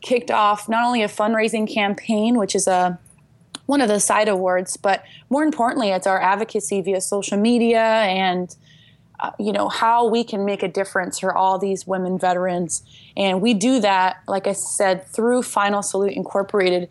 kicked 0.00 0.30
off 0.30 0.68
not 0.68 0.84
only 0.84 1.02
a 1.02 1.08
fundraising 1.08 1.72
campaign, 1.72 2.36
which 2.36 2.54
is 2.54 2.66
a 2.66 2.98
one 3.66 3.80
of 3.80 3.88
the 3.88 4.00
side 4.00 4.28
awards, 4.28 4.76
but 4.76 5.04
more 5.30 5.44
importantly, 5.44 5.90
it's 5.90 6.06
our 6.06 6.20
advocacy 6.20 6.80
via 6.82 7.00
social 7.00 7.38
media 7.38 7.80
and 7.80 8.56
you 9.38 9.52
know 9.52 9.68
how 9.68 10.06
we 10.06 10.24
can 10.24 10.44
make 10.44 10.62
a 10.62 10.68
difference 10.68 11.18
for 11.18 11.34
all 11.34 11.58
these 11.58 11.86
women 11.86 12.18
veterans, 12.18 12.82
and 13.16 13.40
we 13.40 13.54
do 13.54 13.80
that, 13.80 14.18
like 14.26 14.46
I 14.46 14.52
said, 14.52 15.06
through 15.06 15.42
Final 15.42 15.82
Salute 15.82 16.12
Incorporated. 16.12 16.88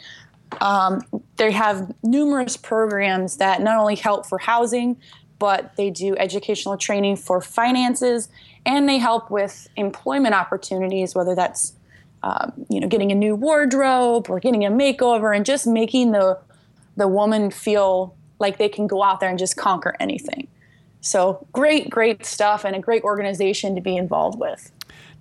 Um, 0.60 1.02
they 1.38 1.52
have 1.52 1.94
numerous 2.04 2.58
programs 2.58 3.38
that 3.38 3.62
not 3.62 3.78
only 3.78 3.96
help 3.96 4.26
for 4.26 4.38
housing, 4.38 4.98
but 5.40 5.76
they 5.76 5.90
do 5.90 6.16
educational 6.18 6.78
training 6.78 7.16
for 7.16 7.42
finances, 7.42 8.30
and 8.66 8.88
they 8.88 8.98
help 8.98 9.32
with 9.32 9.68
employment 9.76 10.36
opportunities, 10.36 11.16
whether 11.16 11.36
that's 11.36 11.74
um, 12.24 12.54
you 12.70 12.80
know 12.80 12.88
getting 12.88 13.12
a 13.12 13.16
new 13.16 13.36
wardrobe 13.36 14.30
or 14.30 14.40
getting 14.40 14.66
a 14.66 14.70
makeover, 14.70 15.36
and 15.36 15.46
just 15.46 15.66
making 15.68 16.12
the 16.12 16.38
the 16.96 17.08
woman 17.08 17.52
feel 17.52 18.16
like 18.40 18.58
they 18.58 18.70
can 18.70 18.88
go 18.88 19.04
out 19.04 19.20
there 19.20 19.30
and 19.30 19.40
just 19.40 19.58
conquer 19.58 19.96
anything. 20.00 20.48
So 21.02 21.46
great, 21.52 21.90
great 21.90 22.26
stuff 22.26 22.64
and 22.64 22.76
a 22.76 22.80
great 22.80 23.04
organization 23.04 23.76
to 23.76 23.82
be 23.82 23.98
involved 23.98 24.40
with. 24.40 24.72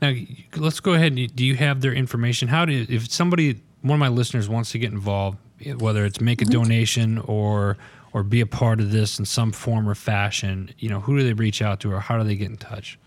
Now, 0.00 0.14
let's 0.56 0.80
go 0.80 0.94
ahead. 0.94 1.14
Do 1.34 1.44
you 1.44 1.56
have 1.56 1.80
their 1.80 1.92
information? 1.92 2.48
How 2.48 2.64
do 2.64 2.86
if 2.88 3.10
somebody, 3.10 3.60
one 3.82 3.96
of 3.96 4.00
my 4.00 4.08
listeners, 4.08 4.48
wants 4.48 4.72
to 4.72 4.78
get 4.78 4.92
involved, 4.92 5.38
whether 5.78 6.04
it's 6.04 6.20
make 6.20 6.40
a 6.40 6.44
mm-hmm. 6.44 6.52
donation 6.52 7.18
or 7.18 7.76
or 8.12 8.22
be 8.22 8.40
a 8.40 8.46
part 8.46 8.80
of 8.80 8.90
this 8.90 9.18
in 9.18 9.24
some 9.24 9.52
form 9.52 9.88
or 9.88 9.94
fashion, 9.94 10.70
you 10.78 10.88
know, 10.88 11.00
who 11.00 11.16
do 11.16 11.22
they 11.22 11.32
reach 11.32 11.62
out 11.62 11.78
to, 11.80 11.92
or 11.92 12.00
how 12.00 12.18
do 12.18 12.24
they 12.24 12.34
get 12.34 12.50
in 12.50 12.56
touch? 12.56 12.98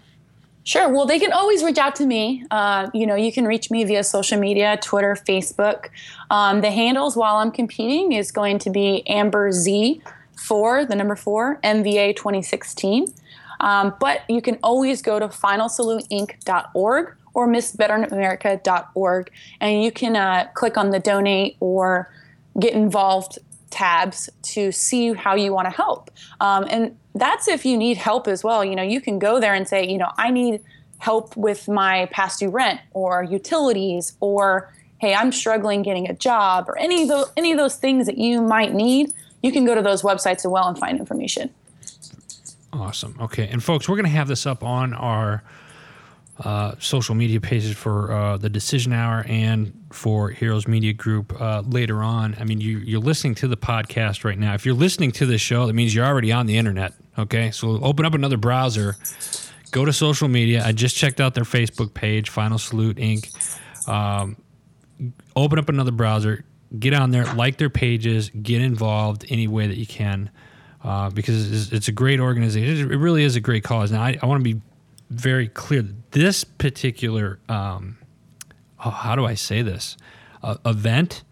Sure. 0.63 0.87
Well, 0.87 1.05
they 1.05 1.19
can 1.19 1.33
always 1.33 1.61
reach 1.61 1.77
out 1.77 1.93
to 1.97 2.05
me. 2.05 2.45
Uh, 2.49 2.89
you 2.93 3.05
know, 3.05 3.15
you 3.15 3.33
can 3.33 3.45
reach 3.45 3.69
me 3.69 3.83
via 3.83 4.01
social 4.01 4.39
media, 4.39 4.77
Twitter, 4.81 5.17
Facebook. 5.27 5.89
Um, 6.29 6.61
the 6.61 6.71
handles 6.71 7.17
while 7.17 7.35
I'm 7.35 7.51
competing 7.51 8.13
is 8.13 8.31
going 8.31 8.59
to 8.59 8.69
be 8.69 9.05
Amber 9.07 9.51
Z 9.51 10.01
for 10.35 10.85
the 10.85 10.95
number 10.95 11.15
four 11.15 11.59
MVA 11.63 12.15
2016. 12.15 13.13
Um, 13.59 13.95
but 13.99 14.21
you 14.29 14.41
can 14.41 14.57
always 14.63 15.01
go 15.01 15.19
to 15.19 15.27
finalsaluteinc.org 15.27 17.15
or 17.33 17.47
missveteranamerica.org 17.47 19.31
and 19.61 19.83
you 19.83 19.91
can 19.91 20.15
uh, 20.15 20.49
click 20.53 20.77
on 20.77 20.89
the 20.89 20.99
donate 20.99 21.55
or 21.59 22.11
get 22.59 22.73
involved 22.73 23.39
tabs 23.69 24.29
to 24.43 24.71
see 24.71 25.13
how 25.13 25.35
you 25.35 25.51
want 25.53 25.65
to 25.65 25.71
help. 25.71 26.11
Um, 26.39 26.65
and 26.69 26.97
that's 27.15 27.47
if 27.47 27.65
you 27.65 27.77
need 27.77 27.97
help 27.97 28.27
as 28.27 28.43
well. 28.43 28.63
You 28.63 28.75
know, 28.75 28.83
you 28.83 29.01
can 29.01 29.17
go 29.19 29.39
there 29.39 29.53
and 29.53 29.67
say, 29.67 29.87
you 29.87 29.97
know, 29.97 30.11
I 30.17 30.29
need 30.29 30.61
help 30.99 31.35
with 31.35 31.67
my 31.67 32.07
past 32.11 32.39
due 32.39 32.49
rent 32.49 32.79
or 32.93 33.23
utilities 33.23 34.13
or 34.19 34.71
hey, 34.99 35.13
I'm 35.13 35.33
struggling 35.33 35.81
getting 35.81 36.09
a 36.09 36.13
job 36.13 36.69
or 36.69 36.77
any 36.79 37.03
of 37.03 37.09
those 37.09 37.31
any 37.35 37.51
of 37.51 37.57
those 37.57 37.75
things 37.75 38.05
that 38.05 38.17
you 38.17 38.41
might 38.41 38.73
need. 38.73 39.11
You 39.43 39.51
can 39.51 39.65
go 39.65 39.75
to 39.75 39.81
those 39.81 40.01
websites 40.01 40.37
as 40.37 40.47
well 40.47 40.67
and 40.67 40.77
find 40.77 40.99
information. 40.99 41.53
Awesome. 42.71 43.15
Okay, 43.21 43.47
and 43.49 43.63
folks, 43.63 43.87
we're 43.87 43.97
going 43.97 44.05
to 44.05 44.11
have 44.11 44.27
this 44.27 44.47
up 44.47 44.63
on 44.63 44.93
our 44.95 45.43
uh, 46.39 46.73
social 46.79 47.13
media 47.13 47.39
pages 47.39 47.77
for 47.77 48.11
uh, 48.11 48.37
the 48.37 48.49
Decision 48.49 48.91
Hour 48.91 49.23
and 49.27 49.71
for 49.91 50.29
Heroes 50.29 50.67
Media 50.67 50.91
Group 50.91 51.39
uh, 51.39 51.61
later 51.67 52.01
on. 52.01 52.35
I 52.39 52.45
mean, 52.45 52.59
you, 52.59 52.97
are 52.97 53.01
listening 53.01 53.35
to 53.35 53.47
the 53.47 53.57
podcast 53.57 54.23
right 54.23 54.37
now. 54.37 54.55
If 54.55 54.65
you're 54.65 54.73
listening 54.73 55.11
to 55.13 55.27
this 55.27 55.41
show, 55.41 55.67
that 55.67 55.73
means 55.73 55.93
you're 55.93 56.05
already 56.05 56.31
on 56.31 56.47
the 56.47 56.57
internet. 56.57 56.93
Okay, 57.19 57.51
so 57.51 57.79
open 57.83 58.05
up 58.05 58.15
another 58.15 58.37
browser, 58.37 58.95
go 59.69 59.85
to 59.85 59.93
social 59.93 60.27
media. 60.27 60.63
I 60.65 60.71
just 60.71 60.95
checked 60.95 61.21
out 61.21 61.35
their 61.35 61.43
Facebook 61.43 61.93
page, 61.93 62.31
Final 62.31 62.57
Salute 62.57 62.97
Inc. 62.97 63.29
Um, 63.87 64.37
open 65.35 65.59
up 65.59 65.69
another 65.69 65.91
browser, 65.91 66.43
get 66.77 66.93
on 66.93 67.11
there, 67.11 67.25
like 67.35 67.57
their 67.57 67.69
pages, 67.69 68.29
get 68.29 68.61
involved 68.61 69.25
any 69.29 69.47
way 69.47 69.67
that 69.67 69.77
you 69.77 69.87
can. 69.87 70.29
Uh, 70.83 71.09
because 71.09 71.51
it's, 71.51 71.71
it's, 71.71 71.87
a 71.87 71.93
great 71.93 72.19
organization. 72.19 72.91
It 72.91 72.97
really 72.97 73.23
is 73.23 73.37
a 73.37 73.39
great 73.39 73.63
cause. 73.63 73.89
Now, 73.89 74.01
I, 74.01 74.17
I 74.21 74.25
want 74.25 74.43
to 74.43 74.53
be 74.53 74.59
very 75.09 75.47
clear. 75.47 75.87
This 76.11 76.43
particular, 76.43 77.39
um, 77.47 77.97
oh, 78.83 78.89
how 78.89 79.15
do 79.15 79.25
I 79.25 79.33
say 79.33 79.61
this, 79.61 79.95
uh, 80.43 80.57
event, 80.65 81.23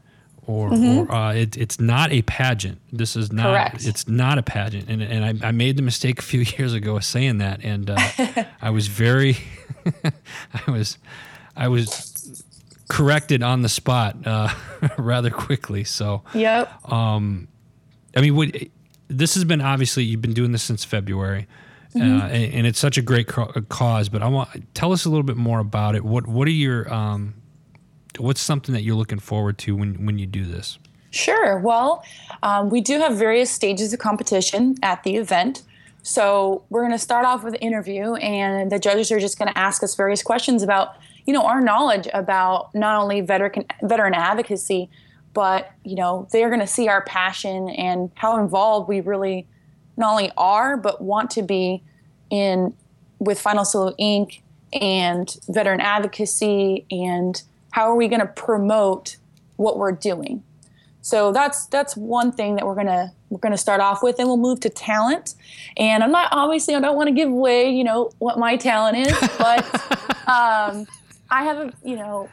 or, 0.48 0.70
mm-hmm. 0.70 1.12
or 1.12 1.12
uh, 1.12 1.34
it, 1.34 1.58
it's 1.58 1.82
not 1.82 2.12
a 2.12 2.22
pageant. 2.22 2.80
This 2.94 3.18
is 3.18 3.32
not. 3.32 3.48
Correct. 3.48 3.86
It's 3.86 4.08
not 4.08 4.38
a 4.38 4.44
pageant, 4.44 4.90
and 4.90 5.02
and 5.02 5.44
I, 5.44 5.50
I, 5.50 5.52
made 5.52 5.78
the 5.78 5.84
mistake 5.84 6.20
a 6.20 6.24
few 6.24 6.42
years 6.58 6.74
ago 6.74 6.98
of 6.98 7.04
saying 7.04 7.40
that, 7.40 7.64
and 7.64 7.90
uh, 7.90 7.98
I 8.62 8.70
was 8.70 8.88
very, 8.88 9.38
I 10.68 10.72
was, 10.72 10.98
I 11.56 11.68
was 11.68 12.11
corrected 12.92 13.42
on 13.42 13.62
the 13.62 13.70
spot 13.70 14.18
uh, 14.28 14.50
rather 14.98 15.30
quickly. 15.30 15.86
So. 15.86 16.24
Yep. 16.34 16.92
Um, 16.92 17.48
I 18.16 18.20
mean, 18.20 18.36
what, 18.36 18.50
this 19.08 19.36
has 19.36 19.46
been 19.46 19.62
obviously 19.62 20.04
you've 20.04 20.22
been 20.22 20.34
doing 20.34 20.52
this 20.52 20.64
since 20.64 20.84
February. 20.84 21.48
Mm-hmm. 21.96 22.22
Uh, 22.22 22.28
and, 22.28 22.54
and, 22.54 22.68
it's 22.68 22.80
such 22.80 22.98
a 22.98 23.02
great 23.02 23.28
cause. 23.28 24.10
But 24.10 24.22
I 24.22 24.28
want 24.28 24.74
tell 24.74 24.94
us 24.94 25.04
a 25.04 25.10
little 25.10 25.24
bit 25.24 25.36
more 25.36 25.60
about 25.60 25.96
it. 25.96 26.06
What 26.06 26.26
what 26.26 26.48
are 26.48 26.52
your 26.52 26.92
um, 26.94 27.34
what's 28.18 28.40
something 28.40 28.74
that 28.74 28.84
you're 28.84 28.96
looking 28.96 29.20
forward 29.20 29.58
to 29.60 29.76
when 29.76 30.06
when 30.06 30.18
you 30.18 30.26
do 30.26 30.46
this? 30.46 30.80
Sure. 31.10 31.60
Well, 31.60 32.06
um, 32.44 32.70
we 32.70 32.80
do 32.80 33.00
have 33.00 33.18
various 33.18 33.52
stages 33.52 33.92
of 33.92 34.00
competition 34.00 34.78
at 34.82 35.04
the 35.04 35.18
event. 35.18 35.64
So 36.04 36.64
we're 36.70 36.82
going 36.82 36.94
to 36.94 36.98
start 36.98 37.26
off 37.26 37.44
with 37.44 37.56
an 37.56 37.60
interview, 37.60 38.14
and 38.16 38.72
the 38.72 38.80
judges 38.80 39.12
are 39.12 39.20
just 39.20 39.38
going 39.38 39.52
to 39.52 39.58
ask 39.58 39.84
us 39.84 39.94
various 39.94 40.24
questions 40.24 40.64
about 40.64 40.96
you 41.26 41.34
know 41.34 41.46
our 41.46 41.62
knowledge 41.62 42.08
about 42.14 42.74
not 42.74 43.02
only 43.02 43.22
veteran 43.22 43.66
veteran 43.82 44.14
advocacy, 44.14 44.90
but 45.34 45.72
you 45.84 45.96
know 45.96 46.28
they're 46.32 46.50
going 46.50 46.62
to 46.62 46.68
see 46.68 46.88
our 46.88 47.04
passion 47.04 47.70
and 47.70 48.12
how 48.16 48.42
involved 48.42 48.88
we 48.88 49.02
really 49.02 49.48
not 49.98 50.12
only 50.12 50.32
are 50.38 50.78
but 50.78 51.02
want 51.02 51.30
to 51.32 51.42
be 51.42 51.84
in 52.30 52.74
with 53.20 53.40
Final 53.40 53.66
Salute 53.66 53.96
Inc. 54.00 54.42
and 54.74 55.38
veteran 55.48 55.82
advocacy 55.82 56.86
and 56.90 57.42
how 57.72 57.90
are 57.90 57.96
we 57.96 58.08
going 58.08 58.22
to 58.22 58.28
promote 58.28 59.18
what 59.58 59.78
we're 59.78 59.92
doing 59.92 60.44
so 61.02 61.32
that's 61.32 61.66
that's 61.68 61.98
one 61.98 62.32
thing 62.32 62.56
that 62.56 62.66
we're 62.66 62.76
gonna 62.76 63.12
we're 63.30 63.40
gonna 63.40 63.58
start 63.58 63.82
off 63.82 64.04
with, 64.04 64.20
and 64.20 64.28
we'll 64.28 64.38
move 64.38 64.60
to 64.62 64.70
talent. 64.70 65.34
And 65.76 66.04
I'm 66.04 66.12
not 66.12 66.30
obviously 66.32 66.76
I 66.76 66.80
don't 66.80 66.96
want 66.96 67.08
to 67.08 67.14
give 67.14 67.30
away 67.30 67.72
you 67.72 67.84
know 67.84 68.12
what 68.20 68.38
my 68.38 68.56
talent 68.56 68.98
is, 68.98 69.30
but 69.38 70.28
um, 70.28 70.86
I 71.32 71.44
have 71.44 71.58
a 71.58 71.74
you 71.84 71.96
know 71.96 72.30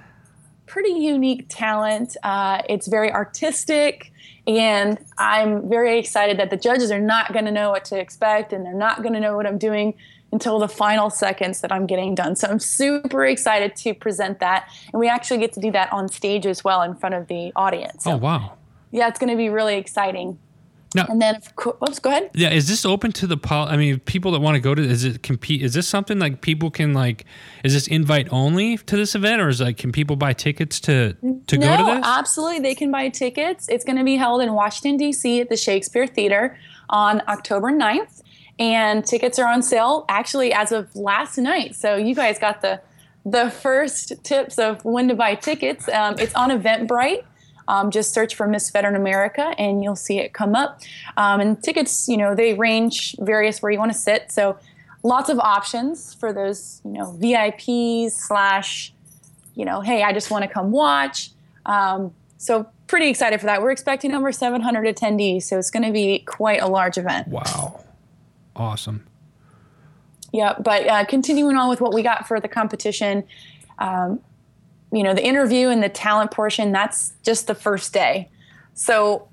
pretty 0.67 0.91
unique 0.91 1.47
talent. 1.49 2.17
Uh, 2.23 2.63
it's 2.69 2.89
very 2.89 3.11
artistic, 3.11 4.13
and 4.47 4.99
I'm 5.17 5.69
very 5.69 5.99
excited 5.99 6.39
that 6.39 6.51
the 6.51 6.57
judges 6.57 6.91
are 6.91 7.01
not 7.01 7.33
going 7.33 7.47
to 7.47 7.53
know 7.53 7.71
what 7.71 7.85
to 7.87 7.99
expect, 7.99 8.53
and 8.53 8.67
they're 8.67 8.75
not 8.75 9.03
going 9.03 9.15
to 9.15 9.21
know 9.21 9.37
what 9.37 9.47
I'm 9.47 9.59
doing 9.59 9.95
until 10.33 10.59
the 10.59 10.69
final 10.69 11.11
seconds 11.11 11.61
that 11.63 11.73
I'm 11.73 11.87
getting 11.87 12.15
done. 12.15 12.37
So 12.37 12.49
I'm 12.49 12.59
super 12.59 13.25
excited 13.25 13.75
to 13.77 13.95
present 13.95 14.41
that. 14.41 14.69
And 14.93 15.01
we 15.01 15.09
actually 15.09 15.39
get 15.39 15.53
to 15.55 15.61
do 15.61 15.71
that 15.73 15.93
on 15.93 16.09
stage 16.09 16.47
as 16.47 16.63
well 16.63 16.83
in 16.83 16.95
front 16.95 17.15
of 17.15 17.29
the 17.29 17.53
audience. 17.57 18.05
So, 18.05 18.13
oh, 18.13 18.17
wow. 18.17 18.53
Yeah, 18.91 19.09
it's 19.09 19.19
going 19.19 19.31
to 19.31 19.37
be 19.37 19.49
really 19.49 19.77
exciting. 19.77 20.39
Now, 20.95 21.07
and 21.09 21.21
then, 21.21 21.37
of 21.37 21.55
course, 21.57 21.77
oops, 21.87 21.99
go 21.99 22.11
ahead. 22.11 22.31
Yeah, 22.35 22.51
is 22.51 22.67
this 22.67 22.87
open 22.87 23.13
to 23.13 23.27
the 23.27 23.37
pol? 23.37 23.69
I 23.69 23.77
mean, 23.77 24.01
people 24.01 24.33
that 24.33 24.41
want 24.41 24.55
to 24.55 24.61
go 24.61 24.75
to 24.75 24.83
is 24.83 25.05
it 25.05 25.23
compete? 25.23 25.63
Is 25.63 25.75
this 25.75 25.87
something 25.87 26.19
like 26.19 26.41
people 26.41 26.71
can 26.71 26.95
like? 26.95 27.27
Is 27.63 27.75
this 27.75 27.87
invite 27.89 28.29
only 28.31 28.79
to 28.79 28.97
this 28.97 29.15
event, 29.15 29.43
or 29.43 29.49
is 29.49 29.61
like 29.61 29.77
can 29.77 29.93
people 29.93 30.17
buy 30.17 30.33
tickets 30.33 30.81
to 30.81 31.13
to 31.13 31.59
no, 31.59 31.67
go 31.67 31.77
to 31.77 31.85
this? 31.85 32.01
No, 32.01 32.01
absolutely, 32.05 32.61
they 32.61 32.75
can 32.75 32.91
buy 32.91 33.09
tickets. 33.11 33.69
It's 33.69 33.85
going 33.85 33.99
to 33.99 34.05
be 34.05 34.17
held 34.17 34.41
in 34.41 34.55
Washington 34.55 34.97
D.C. 34.97 35.41
at 35.43 35.51
the 35.51 35.57
Shakespeare 35.57 36.07
Theater 36.07 36.59
on 36.89 37.23
October 37.29 37.71
9th 37.71 38.23
and 38.59 39.05
tickets 39.05 39.39
are 39.39 39.47
on 39.47 39.63
sale 39.63 40.05
actually 40.09 40.53
as 40.53 40.73
of 40.73 40.95
last 40.97 41.39
night. 41.39 41.75
So 41.75 41.97
you 41.97 42.15
guys 42.15 42.39
got 42.39 42.61
the 42.61 42.81
the 43.25 43.51
first 43.51 44.25
tips 44.25 44.59
of 44.59 44.83
when 44.85 45.09
to 45.09 45.15
buy 45.15 45.35
tickets. 45.35 45.89
Um, 45.89 46.17
it's 46.19 46.35
on 46.35 46.51
Eventbrite. 46.51 47.25
Um, 47.69 47.93
just 47.93 48.13
search 48.13 48.35
for 48.35 48.49
Miss 48.49 48.71
Veteran 48.71 48.97
America 48.97 49.55
and 49.57 49.85
you'll 49.85 49.95
see 49.95 50.19
it 50.19 50.33
come 50.33 50.57
up. 50.57 50.81
Um, 51.17 51.41
and 51.41 51.63
tickets, 51.63 52.09
you 52.09 52.17
know, 52.17 52.35
they 52.35 52.55
range 52.55 53.15
various 53.21 53.63
where 53.63 53.71
you 53.71 53.79
want 53.79 53.93
to 53.93 53.99
sit. 53.99 54.33
So 54.33 54.59
lots 55.05 55.29
of 55.29 55.39
options 55.39 56.15
for 56.15 56.33
those, 56.33 56.81
you 56.85 56.93
know, 56.93 57.17
VIPs 57.21 58.11
slash, 58.11 58.93
you 59.55 59.65
know, 59.65 59.81
hey, 59.83 60.03
I 60.03 60.13
just 60.13 60.31
want 60.31 60.43
to 60.43 60.49
come 60.49 60.73
watch. 60.73 61.31
Um, 61.67 62.13
so 62.39 62.67
pretty 62.89 63.09
excited 63.09 63.39
for 63.39 63.47
that. 63.47 63.63
We're 63.63 63.71
expecting 63.71 64.15
over 64.15 64.33
700 64.33 64.97
attendees, 64.97 65.45
so 65.45 65.59
it's 65.59 65.71
going 65.71 65.85
to 65.85 65.93
be 65.93 66.21
quite 66.21 66.61
a 66.61 66.67
large 66.67 66.99
event. 66.99 67.29
Wow 67.29 67.85
awesome. 68.59 69.07
Yeah, 70.33 70.55
but 70.59 70.87
uh, 70.87 71.05
continuing 71.07 71.57
on 71.57 71.71
with 71.71 71.81
what 71.81 71.95
we 71.95 72.03
got 72.03 72.29
for 72.29 72.39
the 72.39 72.49
competition, 72.49 73.25
um, 73.79 74.21
you 74.93 75.03
know, 75.03 75.15
the 75.15 75.25
interview 75.25 75.69
and 75.69 75.83
the 75.83 75.89
talent 75.89 76.31
portion, 76.31 76.73
that's 76.73 77.13
just 77.23 77.47
the 77.47 77.55
first 77.55 77.93
day. 77.93 78.29
So 78.75 79.29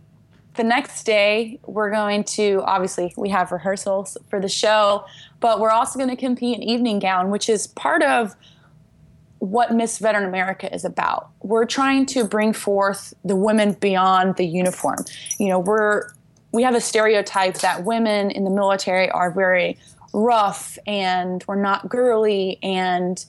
the 0.55 0.63
next 0.63 1.03
day, 1.03 1.59
we're 1.65 1.91
going 1.91 2.23
to 2.23 2.61
obviously 2.65 3.13
we 3.17 3.29
have 3.29 3.51
rehearsals 3.51 4.17
for 4.29 4.39
the 4.39 4.49
show, 4.49 5.05
but 5.39 5.59
we're 5.59 5.71
also 5.71 5.99
going 5.99 6.09
to 6.09 6.15
compete 6.15 6.57
in 6.57 6.63
evening 6.63 6.99
gown, 6.99 7.29
which 7.29 7.49
is 7.49 7.67
part 7.67 8.01
of 8.03 8.35
what 9.39 9.71
Miss 9.73 9.99
Veteran 9.99 10.25
America 10.25 10.73
is 10.73 10.85
about. 10.85 11.29
We're 11.41 11.65
trying 11.65 12.05
to 12.07 12.23
bring 12.23 12.53
forth 12.53 13.13
the 13.23 13.35
women 13.35 13.73
beyond 13.73 14.37
the 14.37 14.45
uniform. 14.45 15.05
You 15.39 15.49
know, 15.49 15.59
we're 15.59 16.09
we 16.51 16.63
have 16.63 16.73
a 16.73 16.81
stereotype 16.81 17.55
that 17.55 17.83
women 17.83 18.31
in 18.31 18.45
the 18.45 18.49
military 18.49 19.09
are 19.09 19.29
very 19.29 19.77
rough 20.13 20.77
and 20.87 21.43
we're 21.47 21.61
not 21.61 21.89
girly 21.89 22.57
and 22.63 23.25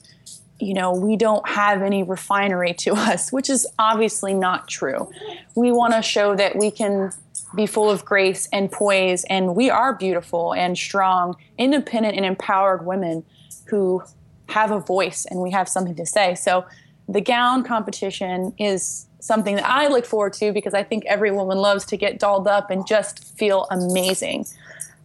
you 0.59 0.73
know 0.73 0.91
we 0.91 1.15
don't 1.15 1.47
have 1.47 1.81
any 1.81 2.03
refinery 2.03 2.73
to 2.73 2.93
us 2.95 3.31
which 3.31 3.49
is 3.49 3.67
obviously 3.79 4.33
not 4.33 4.67
true 4.67 5.09
we 5.55 5.71
want 5.71 5.93
to 5.93 6.01
show 6.01 6.35
that 6.35 6.55
we 6.55 6.71
can 6.71 7.11
be 7.55 7.65
full 7.65 7.89
of 7.89 8.03
grace 8.03 8.47
and 8.51 8.71
poise 8.71 9.23
and 9.25 9.55
we 9.55 9.69
are 9.69 9.93
beautiful 9.95 10.53
and 10.53 10.77
strong 10.77 11.35
independent 11.57 12.15
and 12.15 12.25
empowered 12.25 12.85
women 12.85 13.23
who 13.67 14.01
have 14.49 14.71
a 14.71 14.79
voice 14.79 15.25
and 15.29 15.41
we 15.41 15.51
have 15.51 15.67
something 15.67 15.95
to 15.95 16.05
say 16.05 16.35
so 16.35 16.65
the 17.09 17.21
gown 17.21 17.63
competition 17.63 18.53
is 18.57 19.07
something 19.19 19.55
that 19.55 19.65
I 19.65 19.87
look 19.87 20.05
forward 20.05 20.33
to 20.33 20.51
because 20.51 20.73
I 20.73 20.83
think 20.83 21.05
every 21.05 21.31
woman 21.31 21.57
loves 21.57 21.85
to 21.85 21.97
get 21.97 22.19
dolled 22.19 22.47
up 22.47 22.69
and 22.69 22.85
just 22.87 23.37
feel 23.37 23.67
amazing. 23.71 24.45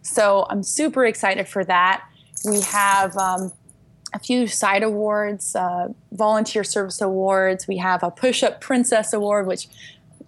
So 0.01 0.45
I'm 0.49 0.63
super 0.63 1.05
excited 1.05 1.47
for 1.47 1.63
that. 1.65 2.03
We 2.45 2.61
have 2.61 3.15
um, 3.17 3.51
a 4.13 4.19
few 4.19 4.47
side 4.47 4.83
awards, 4.83 5.55
uh, 5.55 5.89
volunteer 6.11 6.63
service 6.63 7.01
awards. 7.01 7.67
We 7.67 7.77
have 7.77 8.03
a 8.03 8.11
push 8.11 8.43
up 8.43 8.61
princess 8.61 9.13
award, 9.13 9.47
which 9.47 9.67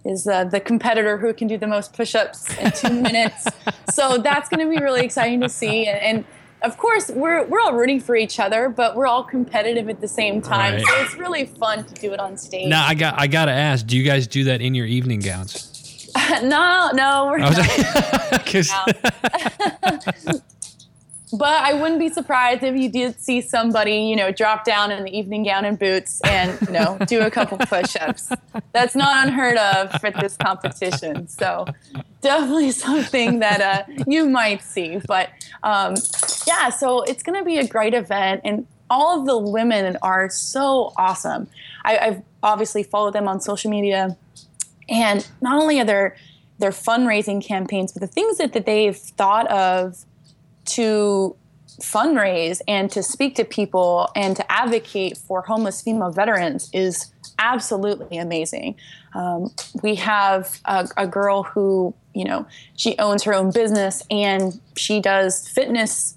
is 0.04 0.26
uh, 0.26 0.44
the 0.44 0.60
competitor 0.60 1.18
who 1.18 1.32
can 1.32 1.48
do 1.48 1.58
the 1.58 1.66
most 1.66 1.92
push 1.92 2.14
ups 2.14 2.56
in 2.58 2.70
two 2.72 2.90
minutes. 3.02 3.46
So 3.92 4.18
that's 4.18 4.48
going 4.48 4.64
to 4.64 4.70
be 4.70 4.82
really 4.82 5.04
exciting 5.04 5.40
to 5.40 5.48
see. 5.48 5.86
And, 5.86 6.00
and 6.00 6.24
of 6.62 6.78
course, 6.78 7.10
we're 7.10 7.44
we're 7.46 7.60
all 7.60 7.74
rooting 7.74 8.00
for 8.00 8.16
each 8.16 8.40
other, 8.40 8.68
but 8.68 8.96
we're 8.96 9.06
all 9.06 9.24
competitive 9.24 9.88
at 9.88 10.00
the 10.00 10.08
same 10.08 10.40
time. 10.40 10.74
Right. 10.74 10.86
So 10.86 11.02
it's 11.02 11.14
really 11.14 11.46
fun 11.46 11.84
to 11.84 11.94
do 11.94 12.12
it 12.12 12.20
on 12.20 12.36
stage. 12.36 12.68
Now 12.68 12.86
I 12.86 12.94
got 12.94 13.20
I 13.20 13.26
gotta 13.26 13.52
ask, 13.52 13.86
do 13.86 13.96
you 13.96 14.04
guys 14.04 14.26
do 14.26 14.44
that 14.44 14.60
in 14.60 14.74
your 14.74 14.86
evening 14.86 15.20
gowns? 15.20 16.10
no, 16.42 16.90
no, 16.94 17.26
we're 17.26 17.38
not. 17.38 17.56
but 21.32 21.62
I 21.62 21.74
wouldn't 21.74 21.98
be 21.98 22.08
surprised 22.08 22.62
if 22.62 22.76
you 22.76 22.88
did 22.88 23.20
see 23.20 23.40
somebody, 23.40 24.02
you 24.02 24.16
know, 24.16 24.30
drop 24.30 24.64
down 24.64 24.92
in 24.92 25.04
the 25.04 25.16
evening 25.16 25.44
gown 25.44 25.64
and 25.64 25.78
boots 25.78 26.20
and, 26.22 26.56
you 26.62 26.72
know, 26.72 26.98
do 27.06 27.20
a 27.20 27.30
couple 27.30 27.58
push-ups. 27.58 28.30
That's 28.72 28.94
not 28.94 29.26
unheard 29.26 29.56
of 29.56 29.92
for 30.00 30.10
this 30.12 30.36
competition. 30.36 31.26
So 31.26 31.66
definitely 32.20 32.70
something 32.70 33.40
that 33.40 33.60
uh, 33.60 33.92
you 34.06 34.28
might 34.28 34.62
see. 34.62 35.00
But 35.06 35.30
um, 35.62 35.96
yeah, 36.46 36.70
so 36.70 37.02
it's 37.02 37.22
going 37.22 37.38
to 37.38 37.44
be 37.44 37.58
a 37.58 37.66
great 37.66 37.94
event. 37.94 38.42
And 38.44 38.66
all 38.88 39.18
of 39.18 39.26
the 39.26 39.36
women 39.36 39.98
are 40.02 40.30
so 40.30 40.92
awesome. 40.96 41.48
I, 41.84 41.98
I've 41.98 42.22
obviously 42.42 42.84
followed 42.84 43.14
them 43.14 43.26
on 43.26 43.40
social 43.40 43.70
media. 43.70 44.16
And 44.88 45.26
not 45.40 45.60
only 45.60 45.80
are 45.80 45.84
there 45.84 46.16
their 46.58 46.70
fundraising 46.70 47.44
campaigns, 47.44 47.92
but 47.92 48.00
the 48.00 48.06
things 48.06 48.38
that, 48.38 48.52
that 48.52 48.64
they've 48.64 48.96
thought 48.96 49.50
of 49.50 50.04
to 50.66 51.36
fundraise 51.80 52.60
and 52.66 52.90
to 52.90 53.02
speak 53.02 53.34
to 53.36 53.44
people 53.44 54.10
and 54.16 54.36
to 54.36 54.52
advocate 54.52 55.18
for 55.18 55.42
homeless 55.42 55.82
female 55.82 56.10
veterans 56.10 56.70
is 56.72 57.12
absolutely 57.38 58.16
amazing. 58.16 58.76
Um, 59.14 59.52
we 59.82 59.94
have 59.96 60.58
a, 60.64 60.88
a, 60.96 61.06
girl 61.06 61.42
who, 61.42 61.94
you 62.14 62.24
know, 62.24 62.46
she 62.76 62.96
owns 62.98 63.24
her 63.24 63.34
own 63.34 63.50
business 63.50 64.02
and 64.10 64.58
she 64.76 65.00
does 65.00 65.48
fitness 65.48 66.16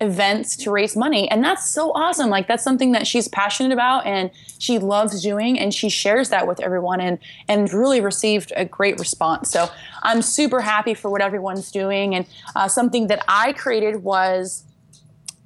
events 0.00 0.56
to 0.56 0.70
raise 0.70 0.96
money. 0.96 1.30
And 1.30 1.44
that's 1.44 1.68
so 1.68 1.92
awesome. 1.92 2.30
Like 2.30 2.48
that's 2.48 2.64
something 2.64 2.92
that 2.92 3.06
she's 3.06 3.28
passionate 3.28 3.72
about 3.72 4.06
and 4.06 4.30
she 4.58 4.78
loves 4.78 5.22
doing 5.22 5.58
and 5.58 5.74
she 5.74 5.88
shares 5.88 6.30
that 6.30 6.46
with 6.46 6.60
everyone 6.60 7.00
and 7.00 7.18
and 7.48 7.72
really 7.72 8.00
received 8.00 8.52
a 8.56 8.64
great 8.64 8.98
response. 8.98 9.50
So 9.50 9.68
I'm 10.02 10.22
super 10.22 10.60
happy 10.60 10.94
for 10.94 11.10
what 11.10 11.20
everyone's 11.20 11.70
doing. 11.70 12.14
And 12.14 12.26
uh, 12.56 12.68
something 12.68 13.08
that 13.08 13.24
I 13.28 13.52
created 13.52 14.02
was 14.02 14.64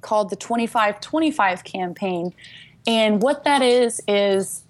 called 0.01 0.29
the 0.29 0.35
2525 0.35 1.63
campaign. 1.63 2.33
And 2.87 3.21
what 3.21 3.43
that 3.43 3.61
is 3.61 4.01
is 4.07 4.63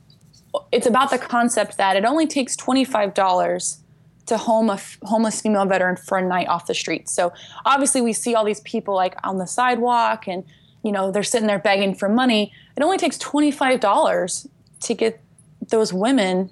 it's 0.71 0.87
about 0.87 1.11
the 1.11 1.17
concept 1.17 1.77
that 1.77 1.95
it 1.95 2.05
only 2.05 2.25
takes 2.25 2.55
$25 2.55 3.77
to 4.25 4.37
home 4.37 4.69
a 4.69 4.73
f- 4.73 4.97
homeless 5.03 5.41
female 5.41 5.65
veteran 5.65 5.95
for 5.95 6.17
a 6.17 6.21
night 6.21 6.47
off 6.47 6.67
the 6.67 6.73
streets. 6.73 7.13
So 7.13 7.33
obviously 7.65 8.01
we 8.01 8.13
see 8.13 8.35
all 8.35 8.43
these 8.43 8.61
people 8.61 8.95
like 8.95 9.15
on 9.23 9.37
the 9.37 9.45
sidewalk 9.45 10.27
and 10.27 10.43
you 10.83 10.91
know 10.91 11.11
they're 11.11 11.23
sitting 11.23 11.47
there 11.47 11.59
begging 11.59 11.95
for 11.95 12.09
money. 12.09 12.51
It 12.75 12.83
only 12.83 12.97
takes 12.97 13.17
$25 13.17 14.47
to 14.81 14.93
get 14.93 15.21
those 15.69 15.93
women 15.93 16.51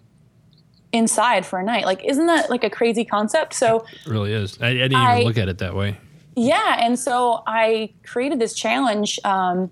inside 0.91 1.45
for 1.45 1.59
a 1.59 1.63
night. 1.63 1.85
Like 1.85 2.03
isn't 2.03 2.27
that 2.27 2.49
like 2.49 2.63
a 2.63 2.69
crazy 2.69 3.05
concept? 3.05 3.53
So 3.53 3.85
it 4.05 4.09
really 4.09 4.33
is. 4.33 4.59
I, 4.61 4.67
I 4.67 4.73
didn't 4.73 4.95
I, 4.95 5.15
even 5.15 5.27
look 5.27 5.37
at 5.37 5.49
it 5.49 5.57
that 5.59 5.75
way. 5.75 5.97
Yeah, 6.35 6.77
and 6.79 6.97
so 6.97 7.43
I 7.45 7.93
created 8.03 8.39
this 8.39 8.53
challenge 8.53 9.19
um, 9.23 9.69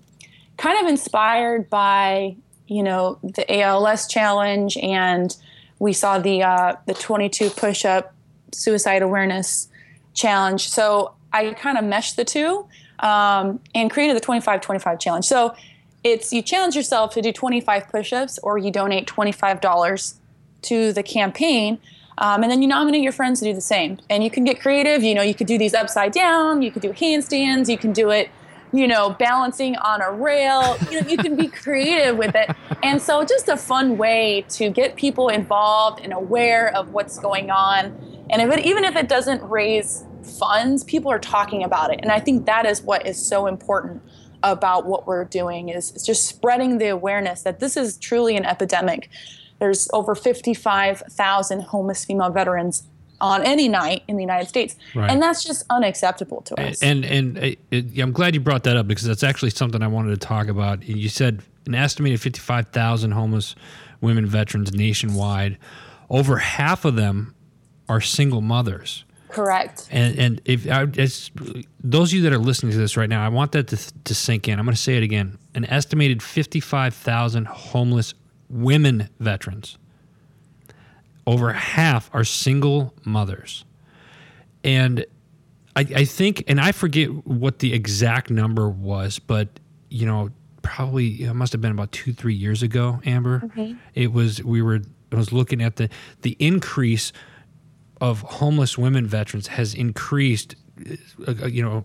kind 0.58 0.80
of 0.80 0.88
inspired 0.88 1.68
by, 1.68 2.36
you 2.68 2.82
know, 2.82 3.18
the 3.22 3.60
ALS 3.60 4.06
challenge 4.06 4.76
and 4.76 5.36
we 5.82 5.92
saw 5.92 6.16
the 6.16 6.44
uh, 6.44 6.76
the 6.86 6.94
22 6.94 7.50
push 7.50 7.84
up 7.84 8.14
suicide 8.52 9.02
awareness 9.02 9.68
challenge. 10.14 10.68
So 10.68 11.14
I 11.32 11.54
kind 11.54 11.76
of 11.76 11.82
meshed 11.82 12.14
the 12.14 12.24
two 12.24 12.68
um, 13.00 13.58
and 13.74 13.90
created 13.90 14.14
the 14.14 14.20
25 14.20 14.60
25 14.60 15.00
challenge. 15.00 15.24
So 15.24 15.56
it's 16.04 16.32
you 16.32 16.40
challenge 16.40 16.76
yourself 16.76 17.14
to 17.14 17.20
do 17.20 17.32
25 17.32 17.88
push 17.88 18.12
ups 18.12 18.38
or 18.44 18.58
you 18.58 18.70
donate 18.70 19.08
$25 19.08 20.14
to 20.62 20.92
the 20.92 21.02
campaign. 21.02 21.80
Um, 22.18 22.44
and 22.44 22.52
then 22.52 22.62
you 22.62 22.68
nominate 22.68 23.02
your 23.02 23.10
friends 23.10 23.40
to 23.40 23.46
do 23.46 23.52
the 23.52 23.60
same. 23.60 23.98
And 24.08 24.22
you 24.22 24.30
can 24.30 24.44
get 24.44 24.60
creative. 24.60 25.02
You 25.02 25.16
know, 25.16 25.22
you 25.22 25.34
could 25.34 25.48
do 25.48 25.58
these 25.58 25.74
upside 25.74 26.12
down, 26.12 26.62
you 26.62 26.70
could 26.70 26.82
do 26.82 26.92
handstands, 26.92 27.68
you 27.68 27.78
can 27.78 27.92
do 27.92 28.10
it 28.10 28.30
you 28.72 28.88
know, 28.88 29.10
balancing 29.10 29.76
on 29.76 30.00
a 30.00 30.10
rail. 30.10 30.76
You 30.90 31.00
know, 31.00 31.08
you 31.08 31.16
can 31.16 31.36
be 31.36 31.48
creative 31.48 32.16
with 32.16 32.34
it. 32.34 32.50
And 32.82 33.00
so 33.00 33.24
just 33.24 33.48
a 33.48 33.56
fun 33.56 33.98
way 33.98 34.44
to 34.50 34.70
get 34.70 34.96
people 34.96 35.28
involved 35.28 36.00
and 36.02 36.12
aware 36.12 36.74
of 36.74 36.92
what's 36.92 37.18
going 37.18 37.50
on. 37.50 37.86
And 38.30 38.40
if 38.40 38.58
it, 38.58 38.64
even 38.64 38.84
if 38.84 38.96
it 38.96 39.08
doesn't 39.08 39.42
raise 39.42 40.04
funds, 40.38 40.84
people 40.84 41.10
are 41.10 41.18
talking 41.18 41.62
about 41.62 41.92
it. 41.92 42.00
And 42.02 42.10
I 42.10 42.18
think 42.18 42.46
that 42.46 42.64
is 42.64 42.82
what 42.82 43.06
is 43.06 43.24
so 43.24 43.46
important 43.46 44.02
about 44.42 44.86
what 44.86 45.06
we're 45.06 45.24
doing 45.24 45.68
is, 45.68 45.92
is 45.92 46.04
just 46.04 46.26
spreading 46.26 46.78
the 46.78 46.88
awareness 46.88 47.42
that 47.42 47.60
this 47.60 47.76
is 47.76 47.98
truly 47.98 48.36
an 48.36 48.44
epidemic. 48.44 49.08
There's 49.60 49.88
over 49.92 50.14
55,000 50.14 51.60
homeless 51.60 52.04
female 52.04 52.30
veterans 52.30 52.88
on 53.22 53.42
any 53.44 53.68
night 53.68 54.02
in 54.08 54.16
the 54.16 54.22
United 54.22 54.48
States, 54.48 54.76
right. 54.94 55.10
and 55.10 55.22
that's 55.22 55.42
just 55.42 55.64
unacceptable 55.70 56.42
to 56.42 56.60
us. 56.60 56.82
And 56.82 57.04
and, 57.04 57.38
and 57.38 57.56
it, 57.70 57.98
I'm 57.98 58.12
glad 58.12 58.34
you 58.34 58.40
brought 58.40 58.64
that 58.64 58.76
up 58.76 58.86
because 58.86 59.04
that's 59.04 59.22
actually 59.22 59.50
something 59.50 59.82
I 59.82 59.86
wanted 59.86 60.10
to 60.10 60.26
talk 60.26 60.48
about. 60.48 60.82
You 60.86 61.08
said 61.08 61.40
an 61.66 61.74
estimated 61.74 62.20
55,000 62.20 63.12
homeless 63.12 63.54
women 64.00 64.26
veterans 64.26 64.74
nationwide. 64.74 65.56
Over 66.10 66.36
half 66.36 66.84
of 66.84 66.96
them 66.96 67.34
are 67.88 68.00
single 68.00 68.40
mothers. 68.40 69.04
Correct. 69.28 69.88
And 69.90 70.18
and 70.18 70.42
if 70.44 70.70
I, 70.70 70.84
those 71.80 72.10
of 72.10 72.14
you 72.14 72.22
that 72.22 72.32
are 72.32 72.38
listening 72.38 72.72
to 72.72 72.78
this 72.78 72.98
right 72.98 73.08
now, 73.08 73.24
I 73.24 73.28
want 73.28 73.52
that 73.52 73.68
to, 73.68 73.78
to 74.04 74.14
sink 74.14 74.46
in. 74.46 74.58
I'm 74.58 74.66
going 74.66 74.74
to 74.74 74.80
say 74.80 74.96
it 74.96 75.02
again. 75.02 75.38
An 75.54 75.64
estimated 75.64 76.22
55,000 76.22 77.46
homeless 77.46 78.12
women 78.50 79.08
veterans. 79.20 79.78
Over 81.26 81.52
half 81.52 82.10
are 82.12 82.24
single 82.24 82.94
mothers. 83.04 83.64
And 84.64 85.04
I, 85.76 85.80
I 85.80 86.04
think, 86.04 86.44
and 86.48 86.60
I 86.60 86.72
forget 86.72 87.08
what 87.26 87.60
the 87.60 87.72
exact 87.72 88.30
number 88.30 88.68
was, 88.68 89.18
but 89.18 89.48
you 89.88 90.06
know, 90.06 90.30
probably 90.62 91.22
it 91.24 91.34
must 91.34 91.52
have 91.52 91.60
been 91.60 91.72
about 91.72 91.92
two, 91.92 92.12
three 92.12 92.34
years 92.34 92.62
ago, 92.62 93.00
Amber. 93.04 93.40
Mm-hmm. 93.40 93.74
It 93.94 94.12
was 94.12 94.42
we 94.42 94.62
were 94.62 94.80
I 95.12 95.16
was 95.16 95.32
looking 95.32 95.62
at 95.62 95.76
the 95.76 95.88
the 96.22 96.36
increase 96.38 97.12
of 98.00 98.20
homeless 98.22 98.76
women 98.76 99.06
veterans 99.06 99.46
has 99.48 99.74
increased, 99.74 100.56
uh, 101.28 101.34
uh, 101.42 101.46
you 101.46 101.62
know, 101.62 101.84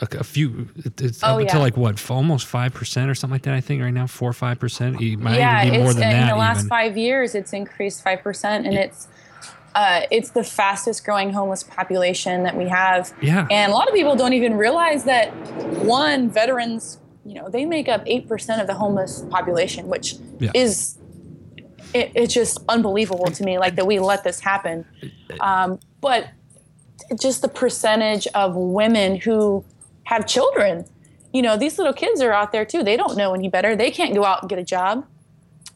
a, 0.00 0.18
a 0.18 0.24
few. 0.24 0.68
It's 0.98 1.22
oh, 1.22 1.36
up 1.36 1.42
yeah. 1.42 1.52
to 1.52 1.58
like 1.58 1.76
what, 1.76 2.10
almost 2.10 2.46
five 2.46 2.74
percent 2.74 3.10
or 3.10 3.14
something 3.14 3.34
like 3.34 3.42
that. 3.42 3.54
I 3.54 3.60
think 3.60 3.82
right 3.82 3.90
now, 3.90 4.06
four 4.06 4.30
or 4.30 4.34
five 4.34 4.58
percent. 4.58 5.00
It 5.00 5.18
might 5.18 5.38
yeah, 5.38 5.64
more 5.78 5.92
than 5.92 6.02
in 6.02 6.10
that. 6.10 6.22
In 6.22 6.28
the 6.28 6.36
last 6.36 6.60
even. 6.60 6.68
five 6.68 6.96
years, 6.96 7.34
it's 7.34 7.52
increased 7.52 8.02
five 8.02 8.22
percent, 8.22 8.66
and 8.66 8.74
it's. 8.74 9.08
Uh, 9.76 10.02
it's 10.12 10.30
the 10.30 10.44
fastest 10.44 11.04
growing 11.04 11.32
homeless 11.32 11.64
population 11.64 12.44
that 12.44 12.56
we 12.56 12.68
have. 12.68 13.12
Yeah. 13.20 13.44
And 13.50 13.72
a 13.72 13.74
lot 13.74 13.88
of 13.88 13.94
people 13.94 14.14
don't 14.14 14.32
even 14.32 14.56
realize 14.56 15.02
that 15.02 15.34
one, 15.84 16.30
veterans, 16.30 17.00
you 17.26 17.34
know, 17.34 17.48
they 17.48 17.64
make 17.64 17.88
up 17.88 18.06
8% 18.06 18.60
of 18.60 18.68
the 18.68 18.74
homeless 18.74 19.24
population, 19.30 19.88
which 19.88 20.14
yeah. 20.38 20.52
is 20.54 20.96
it, 21.92 22.12
it's 22.14 22.32
just 22.32 22.58
unbelievable 22.68 23.26
to 23.26 23.42
me, 23.42 23.58
like 23.58 23.74
that 23.74 23.84
we 23.84 23.98
let 23.98 24.22
this 24.22 24.38
happen. 24.38 24.84
Um, 25.40 25.80
but 26.00 26.28
just 27.20 27.42
the 27.42 27.48
percentage 27.48 28.26
of 28.28 28.54
women 28.54 29.16
who 29.16 29.64
have 30.04 30.26
children, 30.26 30.86
you 31.32 31.42
know, 31.42 31.56
these 31.56 31.78
little 31.78 31.92
kids 31.92 32.20
are 32.20 32.32
out 32.32 32.52
there 32.52 32.64
too. 32.64 32.82
They 32.82 32.96
don't 32.96 33.16
know 33.16 33.34
any 33.34 33.48
better. 33.48 33.74
They 33.74 33.90
can't 33.90 34.14
go 34.14 34.24
out 34.24 34.42
and 34.42 34.48
get 34.48 34.58
a 34.58 34.64
job. 34.64 35.06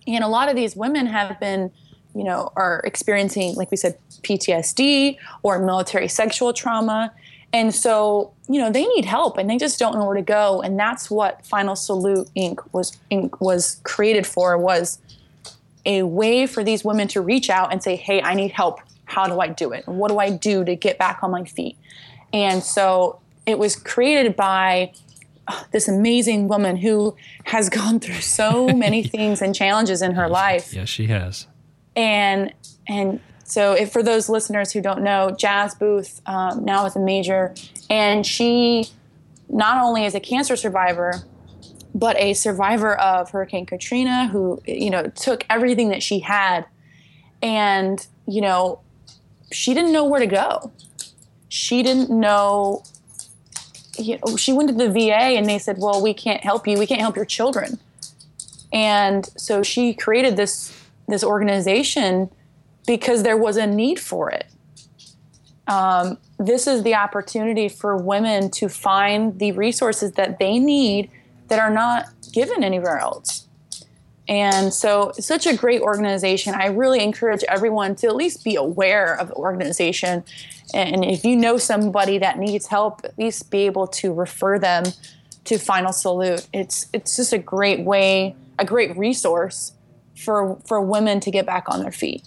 And 0.07 0.23
a 0.25 0.29
lot 0.29 0.49
of 0.49 0.57
these 0.57 0.77
women 0.77 1.07
have 1.07 1.39
been, 1.41 1.71
you 2.15 2.25
know, 2.25 2.53
are 2.57 2.81
experiencing, 2.85 3.55
like 3.57 3.71
we 3.71 3.77
said, 3.77 3.99
PTSD 4.23 5.19
or 5.43 5.59
military 5.59 6.09
sexual 6.09 6.53
trauma. 6.53 7.13
And 7.53 7.75
so, 7.75 8.33
you 8.49 8.61
know, 8.61 8.71
they 8.71 8.87
need 8.87 9.05
help 9.05 9.37
and 9.39 9.49
they 9.49 9.57
just 9.57 9.79
don't 9.79 9.95
know 9.95 10.05
where 10.05 10.17
to 10.17 10.23
go. 10.23 10.63
And 10.63 10.79
that's 10.79 11.11
what 11.11 11.45
Final 11.45 11.77
Salute 11.77 12.29
Inc. 12.37 12.59
was 12.73 12.97
Inc. 13.11 13.41
was 13.41 13.81
created 13.83 14.27
for 14.27 14.57
was 14.59 14.99
a 15.87 16.03
way 16.03 16.47
for 16.47 16.63
these 16.63 16.85
women 16.85 17.09
to 17.09 17.21
reach 17.21 17.51
out 17.51 17.73
and 17.73 17.83
say, 17.83 17.97
hey, 17.97 18.23
I 18.23 18.35
need 18.35 18.53
help. 18.53 18.81
How 19.07 19.27
do 19.27 19.41
I 19.41 19.49
do 19.49 19.73
it? 19.73 19.89
What 19.89 20.09
do 20.09 20.19
I 20.19 20.31
do 20.31 20.65
to 20.65 20.77
get 20.77 20.99
back 20.99 21.21
on 21.23 21.31
my 21.31 21.45
feet? 21.45 21.77
And 22.33 22.63
so 22.63 23.19
it 23.49 23.59
was 23.59 23.77
created 23.77 24.37
by 24.37 24.93
uh, 25.47 25.65
this 25.73 25.89
amazing 25.89 26.49
woman 26.49 26.77
who 26.77 27.17
has 27.45 27.69
gone 27.81 28.01
through 28.01 28.21
so 28.21 28.69
many 28.69 29.03
things 29.17 29.43
and 29.43 29.55
challenges 29.55 30.03
in 30.03 30.13
her 30.13 30.29
life. 30.29 30.73
Yes, 30.73 30.89
she 30.89 31.07
has. 31.07 31.47
And 31.97 32.53
and 32.87 33.21
so, 33.45 33.73
if 33.73 33.93
for 33.93 34.03
those 34.03 34.29
listeners 34.29 34.73
who 34.73 34.81
don't 34.81 35.03
know, 35.03 35.31
Jas 35.31 35.75
Boothe 35.75 36.09
um, 36.27 36.65
now 36.65 36.85
is 36.87 36.97
a 36.97 37.01
major, 37.01 37.55
and 37.89 38.27
she 38.27 38.89
not 39.49 39.83
only 39.83 40.05
is 40.05 40.15
a 40.15 40.21
cancer 40.21 40.57
survivor, 40.57 41.23
but 41.95 42.17
a 42.19 42.35
survivor 42.35 42.99
of 42.99 43.31
Hurricane 43.31 43.67
Katrina 43.67 44.29
who, 44.29 44.61
you 44.67 44.91
know, 44.91 45.05
took 45.09 45.45
everything 45.49 45.89
that 45.89 46.03
she 46.03 46.21
had 46.21 46.67
and, 47.43 48.07
you 48.27 48.41
know, 48.41 48.81
she 49.51 49.75
didn't 49.75 49.93
know 49.93 50.05
where 50.05 50.21
to 50.21 50.27
go. 50.27 50.73
She 51.49 51.83
didn't 51.83 52.11
know, 52.11 52.83
you 53.99 54.19
know, 54.25 54.37
she 54.37 54.53
went 54.53 54.69
to 54.69 54.75
the 54.75 54.91
VA 54.91 55.37
and 55.37 55.47
they 55.47 55.59
said, 55.59 55.77
well, 55.79 56.03
we 56.03 56.15
can't 56.15 56.43
help 56.43 56.67
you. 56.67 56.79
We 56.79 56.87
can't 56.87 57.01
help 57.01 57.17
your 57.17 57.25
children. 57.25 57.79
And 58.73 59.27
so 59.37 59.63
she 59.63 59.95
created 59.95 60.37
this, 60.37 60.79
this 61.07 61.25
organization 61.25 62.31
because 62.87 63.23
there 63.23 63.37
was 63.37 63.57
a 63.57 63.67
need 63.67 63.99
for 63.99 64.31
it. 64.31 64.47
Um, 65.67 66.19
this 66.39 66.67
is 66.67 66.83
the 66.83 66.95
opportunity 66.95 67.69
for 67.69 67.97
women 67.97 68.51
to 68.53 68.69
find 68.69 69.39
the 69.39 69.53
resources 69.53 70.13
that 70.13 70.39
they 70.39 70.59
need 70.59 71.11
that 71.49 71.59
are 71.59 71.71
not 71.71 72.07
given 72.33 72.63
anywhere 72.63 72.99
else. 72.99 73.48
And 74.29 74.73
so, 74.75 75.11
it's 75.17 75.27
such 75.27 75.47
a 75.47 75.57
great 75.57 75.81
organization. 75.81 76.55
I 76.55 76.67
really 76.67 77.03
encourage 77.03 77.45
everyone 77.45 77.97
to 77.97 78.09
at 78.09 78.17
least 78.17 78.45
be 78.45 78.57
aware 78.57 79.15
of 79.15 79.29
the 79.29 79.35
organization. 79.35 80.25
And 80.75 81.05
if 81.05 81.25
you 81.25 81.35
know 81.35 81.57
somebody 81.57 82.19
that 82.19 82.39
needs 82.39 82.67
help, 82.67 83.01
at 83.05 83.19
least 83.19 83.51
be 83.51 83.61
able 83.61 83.87
to 83.87 84.13
refer 84.13 84.59
them 84.59 84.85
to 85.49 85.59
Final 85.59 85.93
Salute. 85.93 86.47
It's 86.53 86.87
it's 86.93 87.17
just 87.17 87.33
a 87.33 87.39
great 87.39 87.81
way, 87.81 88.37
a 88.59 88.65
great 88.65 88.97
resource 88.97 89.73
for 90.15 90.59
for 90.67 90.81
women 90.81 91.21
to 91.21 91.31
get 91.31 91.47
back 91.47 91.65
on 91.69 91.81
their 91.81 91.93
feet. 91.93 92.23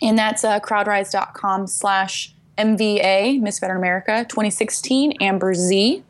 and 0.00 0.16
that's 0.16 0.44
uh, 0.44 0.60
crowdrise.com 0.60 1.66
slash 1.66 2.33
MVA, 2.58 3.40
Miss 3.40 3.58
Veteran 3.58 3.78
America 3.78 4.24
2016, 4.28 5.14
Amber 5.20 5.54
Z. 5.54 6.02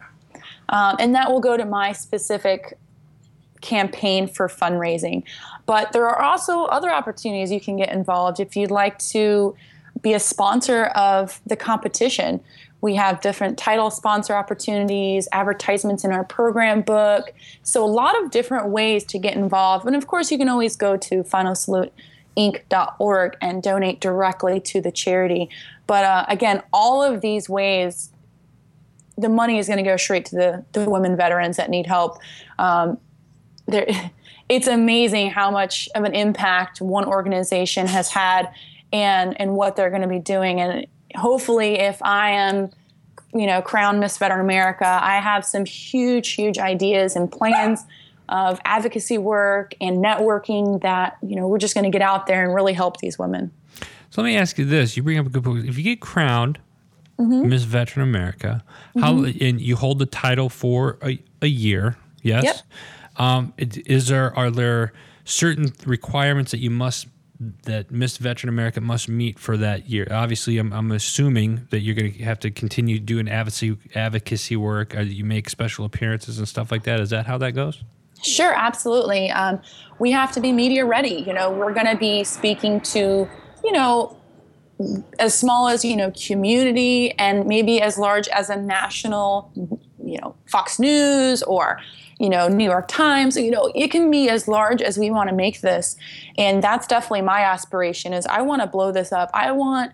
Um, 0.69 0.97
and 0.99 1.15
that 1.15 1.31
will 1.31 1.41
go 1.41 1.57
to 1.57 1.65
my 1.65 1.93
specific 1.93 2.79
campaign 3.61 4.29
for 4.29 4.49
fundraising. 4.49 5.23
But 5.67 5.93
there 5.93 6.07
are 6.07 6.21
also 6.23 6.65
other 6.65 6.91
opportunities 6.91 7.51
you 7.51 7.61
can 7.61 7.77
get 7.77 7.91
involved 7.91 8.39
if 8.41 8.57
you'd 8.57 8.71
like 8.71 8.99
to 9.11 9.57
be 10.03 10.13
a 10.13 10.21
sponsor 10.21 10.87
of 10.87 11.41
the 11.47 11.57
competition. 11.57 12.41
We 12.83 12.95
have 12.97 13.23
different 13.23 13.57
title 13.57 13.91
sponsor 13.91 14.35
opportunities, 14.35 15.27
advertisements 15.33 16.05
in 16.05 16.13
our 16.13 16.25
program 16.25 16.83
book. 16.83 17.33
So, 17.63 17.83
a 17.83 17.87
lot 17.87 18.23
of 18.23 18.31
different 18.31 18.69
ways 18.69 19.05
to 19.05 19.19
get 19.19 19.35
involved. 19.35 19.87
And 19.87 19.97
of 19.97 20.07
course, 20.07 20.31
you 20.31 20.37
can 20.37 20.51
always 20.51 20.77
go 20.77 20.99
to 20.99 21.25
finalsaluteinc.org 22.37 23.37
and 23.41 23.63
donate 23.63 24.01
directly 24.01 24.61
to 24.61 24.81
the 24.81 24.93
charity. 24.93 25.49
But 25.87 26.05
uh, 26.05 26.25
again, 26.29 26.63
all 26.73 27.03
of 27.03 27.21
these 27.21 27.49
ways, 27.49 28.11
the 29.17 29.29
money 29.29 29.59
is 29.59 29.67
going 29.67 29.79
to 29.79 29.89
go 29.89 29.97
straight 29.97 30.25
to 30.27 30.37
the, 30.37 30.65
the 30.73 30.89
women 30.89 31.17
veterans 31.17 31.57
that 31.57 31.71
need 31.71 31.87
help. 31.87 32.19
Um, 32.59 32.99
there, 33.67 33.87
it's 34.49 34.67
amazing 34.67 35.31
how 35.31 35.51
much 35.51 35.89
of 35.95 36.05
an 36.05 36.15
impact 36.15 36.81
one 36.81 37.05
organization 37.05 37.87
has 37.87 38.11
had 38.11 38.53
and 38.93 39.41
and 39.41 39.57
what 39.57 39.77
they're 39.77 39.91
going 39.91 40.03
to 40.03 40.09
be 40.09 40.19
doing. 40.19 40.61
And 40.61 40.87
hopefully, 41.17 41.79
if 41.79 42.03
I 42.03 42.31
am 42.31 42.71
you 43.35 43.47
know, 43.49 43.61
crown 43.61 43.99
Miss 43.99 44.17
Veteran 44.17 44.41
America, 44.41 44.87
I 44.87 45.21
have 45.21 45.45
some 45.45 45.65
huge, 45.65 46.31
huge 46.31 46.59
ideas 46.59 47.17
and 47.17 47.31
plans 47.31 47.85
of 48.29 48.61
advocacy 48.65 49.19
work 49.19 49.75
and 49.81 49.99
networking 49.99 50.81
that, 50.83 51.19
you 51.23 51.37
know, 51.37 51.47
we're 51.47 51.59
just 51.59 51.75
going 51.75 51.85
to 51.85 51.91
get 51.91 52.03
out 52.03 52.27
there 52.27 52.45
and 52.45 52.55
really 52.55 52.73
help 52.73 52.99
these 52.99 53.19
women. 53.19 53.51
So 54.11 54.23
let 54.23 54.29
me 54.29 54.37
ask 54.37 54.59
you 54.59 54.65
this: 54.65 54.97
You 54.97 55.03
bring 55.03 55.19
up 55.19 55.27
a 55.27 55.29
good 55.29 55.43
point. 55.43 55.67
If 55.67 55.77
you 55.77 55.83
get 55.83 56.01
crowned 56.01 56.61
mm-hmm. 57.19 57.49
Miss 57.49 57.65
Veteran 57.65 58.09
America, 58.09 58.65
how 58.99 59.15
mm-hmm. 59.15 59.45
and 59.45 59.61
you 59.61 59.77
hold 59.77 59.99
the 59.99 60.07
title 60.07 60.49
for 60.49 60.99
a, 61.03 61.19
a 61.43 61.47
year, 61.47 61.97
yes? 62.23 62.45
Yep. 62.45 62.57
Um, 63.17 63.55
is 63.59 64.09
there 64.09 64.37
are 64.37 64.51
there 64.51 64.93
certain 65.25 65.73
requirements 65.87 66.51
that 66.51 66.59
you 66.59 66.71
must 66.71 67.09
that 67.65 67.91
Miss 67.91 68.17
Veteran 68.17 68.49
America 68.49 68.81
must 68.81 69.09
meet 69.09 69.39
for 69.39 69.57
that 69.57 69.89
year? 69.89 70.07
Obviously, 70.11 70.59
I'm, 70.59 70.73
I'm 70.73 70.93
assuming 70.93 71.67
that 71.71 71.81
you're 71.81 71.95
going 71.95 72.13
to 72.13 72.23
have 72.25 72.39
to 72.41 72.51
continue 72.51 72.99
doing 72.99 73.29
advocacy 73.29 73.77
advocacy 73.95 74.57
work. 74.57 74.95
Or 74.95 75.03
you 75.03 75.25
make 75.25 75.49
special 75.49 75.85
appearances 75.85 76.39
and 76.39 76.49
stuff 76.49 76.71
like 76.71 76.85
that. 76.85 77.01
Is 77.01 77.11
that 77.11 77.27
how 77.27 77.39
that 77.39 77.53
goes? 77.53 77.83
Sure, 78.25 78.53
absolutely. 78.55 79.31
Um, 79.31 79.61
we 79.99 80.11
have 80.11 80.33
to 80.33 80.41
be 80.41 80.53
media 80.53 80.85
ready. 80.85 81.25
You 81.27 81.33
know, 81.33 81.51
we're 81.51 81.75
going 81.75 81.87
to 81.87 81.97
be 81.97 82.25
speaking 82.25 82.81
to 82.81 83.29
you 83.65 83.73
know, 83.73 84.17
as 85.19 85.37
small 85.37 85.69
as 85.69 85.85
you 85.85 85.97
know 85.97 86.13
community 86.13 87.13
and 87.13 87.47
maybe 87.47 87.81
as 87.81 87.97
large 87.97 88.29
as 88.29 88.51
a 88.51 88.57
national 88.57 89.51
you 90.05 90.19
know 90.21 90.35
fox 90.47 90.81
news 90.81 91.45
or 91.45 91.79
you 92.19 92.29
know 92.29 92.49
new 92.49 92.65
york 92.65 92.89
times 92.89 93.37
you 93.37 93.53
know 93.53 93.71
it 93.77 93.93
can 93.93 94.11
be 94.11 94.29
as 94.29 94.49
large 94.49 94.83
as 94.83 94.99
we 94.99 95.11
want 95.11 95.31
to 95.31 95.35
make 95.35 95.61
this 95.61 95.97
and 96.37 96.61
that's 96.61 96.89
definitely 96.89 97.23
my 97.23 97.41
aspiration 97.43 98.13
is 98.13 98.27
i 98.27 98.43
want 98.43 98.61
to 98.61 98.67
blow 98.67 98.91
this 98.91 99.13
up 99.13 99.31
i 99.33 99.53
want 99.53 99.93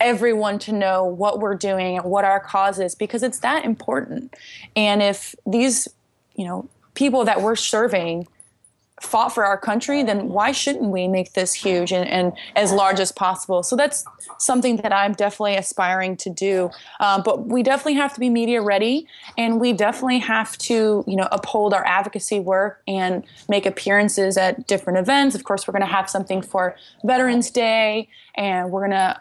everyone 0.00 0.58
to 0.58 0.70
know 0.70 1.02
what 1.02 1.40
we're 1.40 1.54
doing 1.54 1.96
and 1.96 2.04
what 2.04 2.26
our 2.26 2.38
cause 2.38 2.78
is 2.78 2.94
because 2.94 3.22
it's 3.22 3.38
that 3.38 3.64
important 3.64 4.34
and 4.76 5.02
if 5.02 5.34
these 5.46 5.88
you 6.34 6.44
know 6.44 6.68
people 6.94 7.24
that 7.24 7.42
we're 7.42 7.56
serving 7.56 8.26
fought 9.02 9.34
for 9.34 9.44
our 9.44 9.58
country, 9.58 10.02
then 10.04 10.28
why 10.28 10.52
shouldn't 10.52 10.90
we 10.90 11.08
make 11.08 11.32
this 11.32 11.52
huge 11.52 11.92
and, 11.92 12.08
and 12.08 12.32
as 12.54 12.72
large 12.72 13.00
as 13.00 13.10
possible? 13.10 13.62
So 13.62 13.74
that's 13.76 14.04
something 14.38 14.76
that 14.78 14.92
I'm 14.92 15.12
definitely 15.12 15.56
aspiring 15.56 16.16
to 16.18 16.30
do. 16.30 16.70
Um, 17.00 17.22
but 17.24 17.46
we 17.46 17.62
definitely 17.62 17.94
have 17.94 18.14
to 18.14 18.20
be 18.20 18.30
media 18.30 18.62
ready, 18.62 19.06
and 19.36 19.60
we 19.60 19.72
definitely 19.72 20.20
have 20.20 20.56
to, 20.58 21.04
you 21.06 21.16
know, 21.16 21.28
uphold 21.32 21.74
our 21.74 21.84
advocacy 21.84 22.38
work 22.38 22.82
and 22.86 23.24
make 23.48 23.66
appearances 23.66 24.36
at 24.36 24.66
different 24.66 24.98
events. 24.98 25.34
Of 25.34 25.44
course, 25.44 25.66
we're 25.66 25.72
going 25.72 25.82
to 25.82 25.94
have 25.94 26.08
something 26.08 26.40
for 26.40 26.76
Veterans 27.02 27.50
Day, 27.50 28.08
and 28.36 28.70
we're 28.70 28.86
going 28.86 28.92
to 28.92 29.20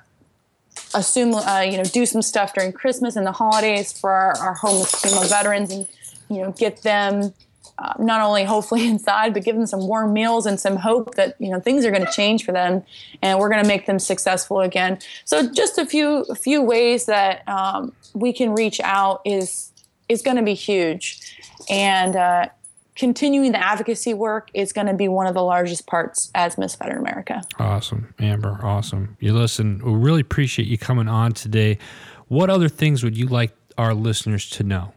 assume, 0.93 1.33
uh, 1.33 1.61
you 1.61 1.77
know, 1.77 1.83
do 1.83 2.05
some 2.05 2.21
stuff 2.21 2.53
during 2.53 2.71
Christmas 2.71 3.15
and 3.15 3.25
the 3.25 3.31
holidays 3.31 3.91
for 3.91 4.11
our, 4.11 4.37
our 4.37 4.53
homeless 4.53 4.93
female 5.01 5.27
veterans, 5.27 5.71
and 5.71 5.87
you 6.29 6.41
know, 6.41 6.51
get 6.51 6.83
them 6.83 7.33
uh, 7.83 7.93
not 7.99 8.21
only 8.21 8.45
hopefully 8.45 8.87
inside, 8.93 9.33
but 9.33 9.43
give 9.43 9.55
them 9.55 9.67
some 9.67 9.81
warm 9.81 10.13
meals 10.13 10.45
and 10.45 10.59
some 10.59 10.77
hope 10.77 11.15
that 11.15 11.35
you 11.39 11.49
know 11.49 11.59
things 11.59 11.85
are 11.85 11.91
going 11.91 12.05
to 12.05 12.11
change 12.11 12.45
for 12.45 12.51
them, 12.51 12.83
and 13.21 13.39
we're 13.39 13.49
going 13.49 13.61
to 13.61 13.67
make 13.67 13.85
them 13.85 13.99
successful 13.99 14.61
again. 14.61 14.97
So 15.25 15.51
just 15.51 15.77
a 15.77 15.85
few 15.85 16.21
a 16.29 16.35
few 16.35 16.61
ways 16.61 17.05
that 17.05 17.47
um, 17.47 17.93
we 18.13 18.31
can 18.31 18.53
reach 18.53 18.79
out 18.81 19.21
is 19.25 19.71
is 20.07 20.21
going 20.21 20.37
to 20.37 20.43
be 20.43 20.53
huge, 20.53 21.37
and 21.69 22.15
uh, 22.15 22.45
continuing 22.95 23.51
the 23.51 23.63
advocacy 23.63 24.13
work 24.13 24.49
is 24.53 24.71
going 24.71 24.87
to 24.87 24.93
be 24.93 25.09
one 25.09 25.27
of 25.27 25.33
the 25.33 25.43
largest 25.43 25.85
parts 25.85 26.31
as 26.35 26.57
Miss 26.57 26.75
Veteran 26.75 26.99
America. 26.99 27.41
Awesome, 27.59 28.13
Amber. 28.19 28.59
Awesome. 28.63 29.17
You 29.19 29.33
listen. 29.33 29.81
We 29.83 29.93
really 29.93 30.21
appreciate 30.21 30.69
you 30.69 30.77
coming 30.77 31.09
on 31.09 31.33
today. 31.33 31.79
What 32.29 32.49
other 32.49 32.69
things 32.69 33.03
would 33.03 33.17
you 33.17 33.27
like 33.27 33.53
our 33.77 33.93
listeners 33.93 34.49
to 34.51 34.63
know? 34.63 34.93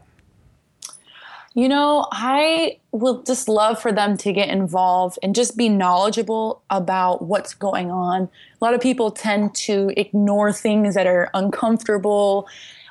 You 1.57 1.67
know, 1.67 2.07
I 2.11 2.77
would 2.91 3.25
just 3.25 3.49
love 3.49 3.81
for 3.81 3.91
them 3.91 4.15
to 4.17 4.31
get 4.31 4.49
involved 4.49 5.17
and 5.23 5.33
just 5.33 5.57
be 5.57 5.69
knowledgeable 5.69 6.61
about 6.69 7.23
what's 7.23 7.55
going 7.55 7.89
on. 7.89 8.29
A 8.61 8.63
lot 8.63 8.75
of 8.75 8.79
people 8.79 9.09
tend 9.09 9.55
to 9.55 9.91
ignore 9.97 10.53
things 10.53 10.93
that 10.93 11.07
are 11.07 11.31
uncomfortable 11.33 12.47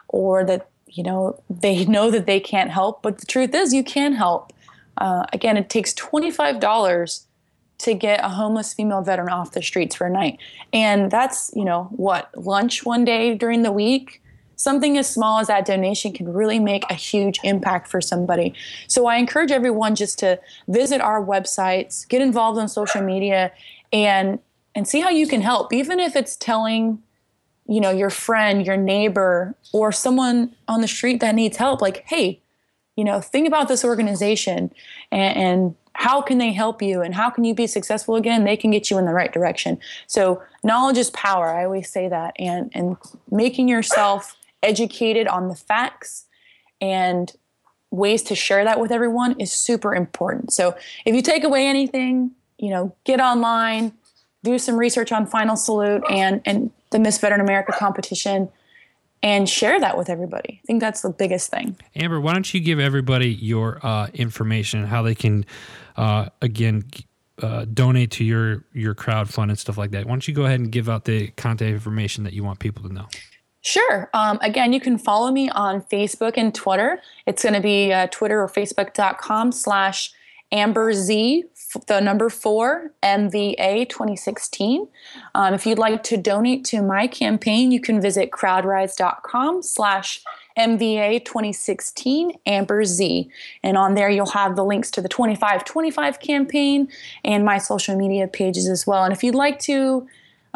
or 0.08 0.42
that, 0.46 0.68
you 0.88 1.04
know, 1.04 1.40
they 1.48 1.84
know 1.86 2.10
that 2.10 2.26
they 2.26 2.40
can't 2.40 2.72
help. 2.72 3.02
But 3.02 3.18
the 3.18 3.26
truth 3.26 3.54
is, 3.54 3.72
you 3.72 3.84
can 3.84 4.14
help. 4.14 4.52
Uh, 4.96 5.26
again, 5.32 5.56
it 5.56 5.70
takes 5.70 5.94
$25 5.94 7.24
to 7.78 7.94
get 7.94 8.18
a 8.24 8.30
homeless 8.30 8.74
female 8.74 9.02
veteran 9.02 9.28
off 9.28 9.52
the 9.52 9.62
streets 9.62 9.94
for 9.94 10.08
a 10.08 10.10
night. 10.10 10.40
And 10.72 11.08
that's, 11.08 11.52
you 11.54 11.64
know, 11.64 11.84
what, 11.92 12.36
lunch 12.36 12.84
one 12.84 13.04
day 13.04 13.36
during 13.36 13.62
the 13.62 13.70
week? 13.70 14.20
Something 14.56 14.98
as 14.98 15.08
small 15.08 15.38
as 15.38 15.46
that 15.46 15.66
donation 15.66 16.12
can 16.12 16.32
really 16.32 16.58
make 16.58 16.84
a 16.90 16.94
huge 16.94 17.38
impact 17.44 17.88
for 17.88 18.00
somebody. 18.00 18.54
So 18.88 19.06
I 19.06 19.16
encourage 19.16 19.50
everyone 19.50 19.94
just 19.94 20.18
to 20.20 20.40
visit 20.68 21.00
our 21.00 21.24
websites, 21.24 22.08
get 22.08 22.22
involved 22.22 22.58
on 22.58 22.68
social 22.68 23.02
media, 23.02 23.52
and 23.92 24.38
and 24.74 24.86
see 24.86 25.00
how 25.00 25.08
you 25.08 25.26
can 25.26 25.40
help, 25.40 25.72
even 25.72 26.00
if 26.00 26.16
it's 26.16 26.36
telling 26.36 27.02
you 27.68 27.80
know 27.80 27.90
your 27.90 28.10
friend 28.10 28.64
your 28.64 28.76
neighbor 28.76 29.56
or 29.72 29.90
someone 29.90 30.54
on 30.68 30.80
the 30.82 30.88
street 30.88 31.20
that 31.20 31.34
needs 31.34 31.56
help 31.56 31.82
like 31.82 32.04
hey 32.06 32.40
you 32.94 33.02
know 33.02 33.20
think 33.20 33.48
about 33.48 33.66
this 33.66 33.84
organization 33.84 34.72
and, 35.10 35.36
and, 35.36 35.74
how 35.96 36.20
can 36.20 36.38
they 36.38 36.52
help 36.52 36.82
you? 36.82 37.00
And 37.00 37.14
how 37.14 37.30
can 37.30 37.44
you 37.44 37.54
be 37.54 37.66
successful 37.66 38.16
again? 38.16 38.44
They 38.44 38.56
can 38.56 38.70
get 38.70 38.90
you 38.90 38.98
in 38.98 39.06
the 39.06 39.14
right 39.14 39.32
direction. 39.32 39.78
So 40.06 40.42
knowledge 40.62 40.98
is 40.98 41.10
power. 41.10 41.48
I 41.48 41.64
always 41.64 41.88
say 41.88 42.08
that. 42.08 42.34
And 42.38 42.70
and 42.74 42.96
making 43.30 43.68
yourself 43.68 44.36
educated 44.66 45.26
on 45.28 45.48
the 45.48 45.54
facts 45.54 46.26
and 46.80 47.32
ways 47.90 48.22
to 48.24 48.34
share 48.34 48.64
that 48.64 48.80
with 48.80 48.90
everyone 48.90 49.38
is 49.40 49.52
super 49.52 49.94
important. 49.94 50.52
So 50.52 50.74
if 51.04 51.14
you 51.14 51.22
take 51.22 51.44
away 51.44 51.66
anything, 51.66 52.32
you 52.58 52.70
know, 52.70 52.94
get 53.04 53.20
online, 53.20 53.92
do 54.42 54.58
some 54.58 54.76
research 54.76 55.12
on 55.12 55.26
Final 55.26 55.56
Salute 55.56 56.02
and 56.10 56.40
and 56.44 56.70
the 56.90 56.98
Miss 56.98 57.18
Veteran 57.18 57.40
America 57.40 57.72
competition 57.72 58.48
and 59.22 59.48
share 59.48 59.80
that 59.80 59.96
with 59.96 60.08
everybody. 60.08 60.60
I 60.62 60.66
think 60.66 60.80
that's 60.80 61.02
the 61.02 61.10
biggest 61.10 61.50
thing. 61.50 61.76
Amber, 61.94 62.20
why 62.20 62.32
don't 62.32 62.52
you 62.52 62.60
give 62.60 62.78
everybody 62.78 63.32
your 63.32 63.84
uh, 63.84 64.08
information, 64.14 64.80
and 64.80 64.88
how 64.88 65.02
they 65.02 65.14
can, 65.14 65.44
uh, 65.96 66.28
again, 66.42 66.84
uh, 67.42 67.64
donate 67.64 68.10
to 68.12 68.24
your 68.24 68.64
your 68.72 68.94
crowd 68.94 69.28
fund 69.28 69.50
and 69.50 69.58
stuff 69.58 69.78
like 69.78 69.90
that. 69.92 70.04
Why 70.04 70.12
don't 70.12 70.28
you 70.28 70.34
go 70.34 70.44
ahead 70.44 70.60
and 70.60 70.70
give 70.70 70.88
out 70.88 71.04
the 71.04 71.28
contact 71.28 71.70
information 71.70 72.24
that 72.24 72.32
you 72.32 72.44
want 72.44 72.58
people 72.58 72.88
to 72.88 72.92
know? 72.92 73.08
Sure. 73.66 74.08
Um, 74.14 74.38
again, 74.42 74.72
you 74.72 74.78
can 74.78 74.96
follow 74.96 75.32
me 75.32 75.48
on 75.50 75.82
Facebook 75.82 76.34
and 76.36 76.54
Twitter. 76.54 77.00
It's 77.26 77.42
going 77.42 77.56
to 77.56 77.60
be 77.60 77.92
uh, 77.92 78.06
Twitter 78.12 78.40
or 78.40 78.48
Facebook.com 78.48 79.50
slash 79.50 80.12
Amber 80.52 80.92
Z, 80.92 81.42
the 81.88 81.98
number 81.98 82.30
four, 82.30 82.92
MVA 83.02 83.88
2016. 83.88 84.86
Um, 85.34 85.52
if 85.52 85.66
you'd 85.66 85.80
like 85.80 86.04
to 86.04 86.16
donate 86.16 86.64
to 86.66 86.80
my 86.80 87.08
campaign, 87.08 87.72
you 87.72 87.80
can 87.80 88.00
visit 88.00 88.30
crowdrise.com 88.30 89.64
slash 89.64 90.22
MVA 90.56 91.24
2016 91.24 92.34
Amber 92.46 92.84
Z. 92.84 93.28
And 93.64 93.76
on 93.76 93.94
there, 93.96 94.08
you'll 94.08 94.26
have 94.26 94.54
the 94.54 94.64
links 94.64 94.92
to 94.92 95.00
the 95.00 95.08
2525 95.08 96.20
campaign 96.20 96.86
and 97.24 97.44
my 97.44 97.58
social 97.58 97.96
media 97.96 98.28
pages 98.28 98.68
as 98.68 98.86
well. 98.86 99.02
And 99.02 99.12
if 99.12 99.24
you'd 99.24 99.34
like 99.34 99.58
to 99.62 100.06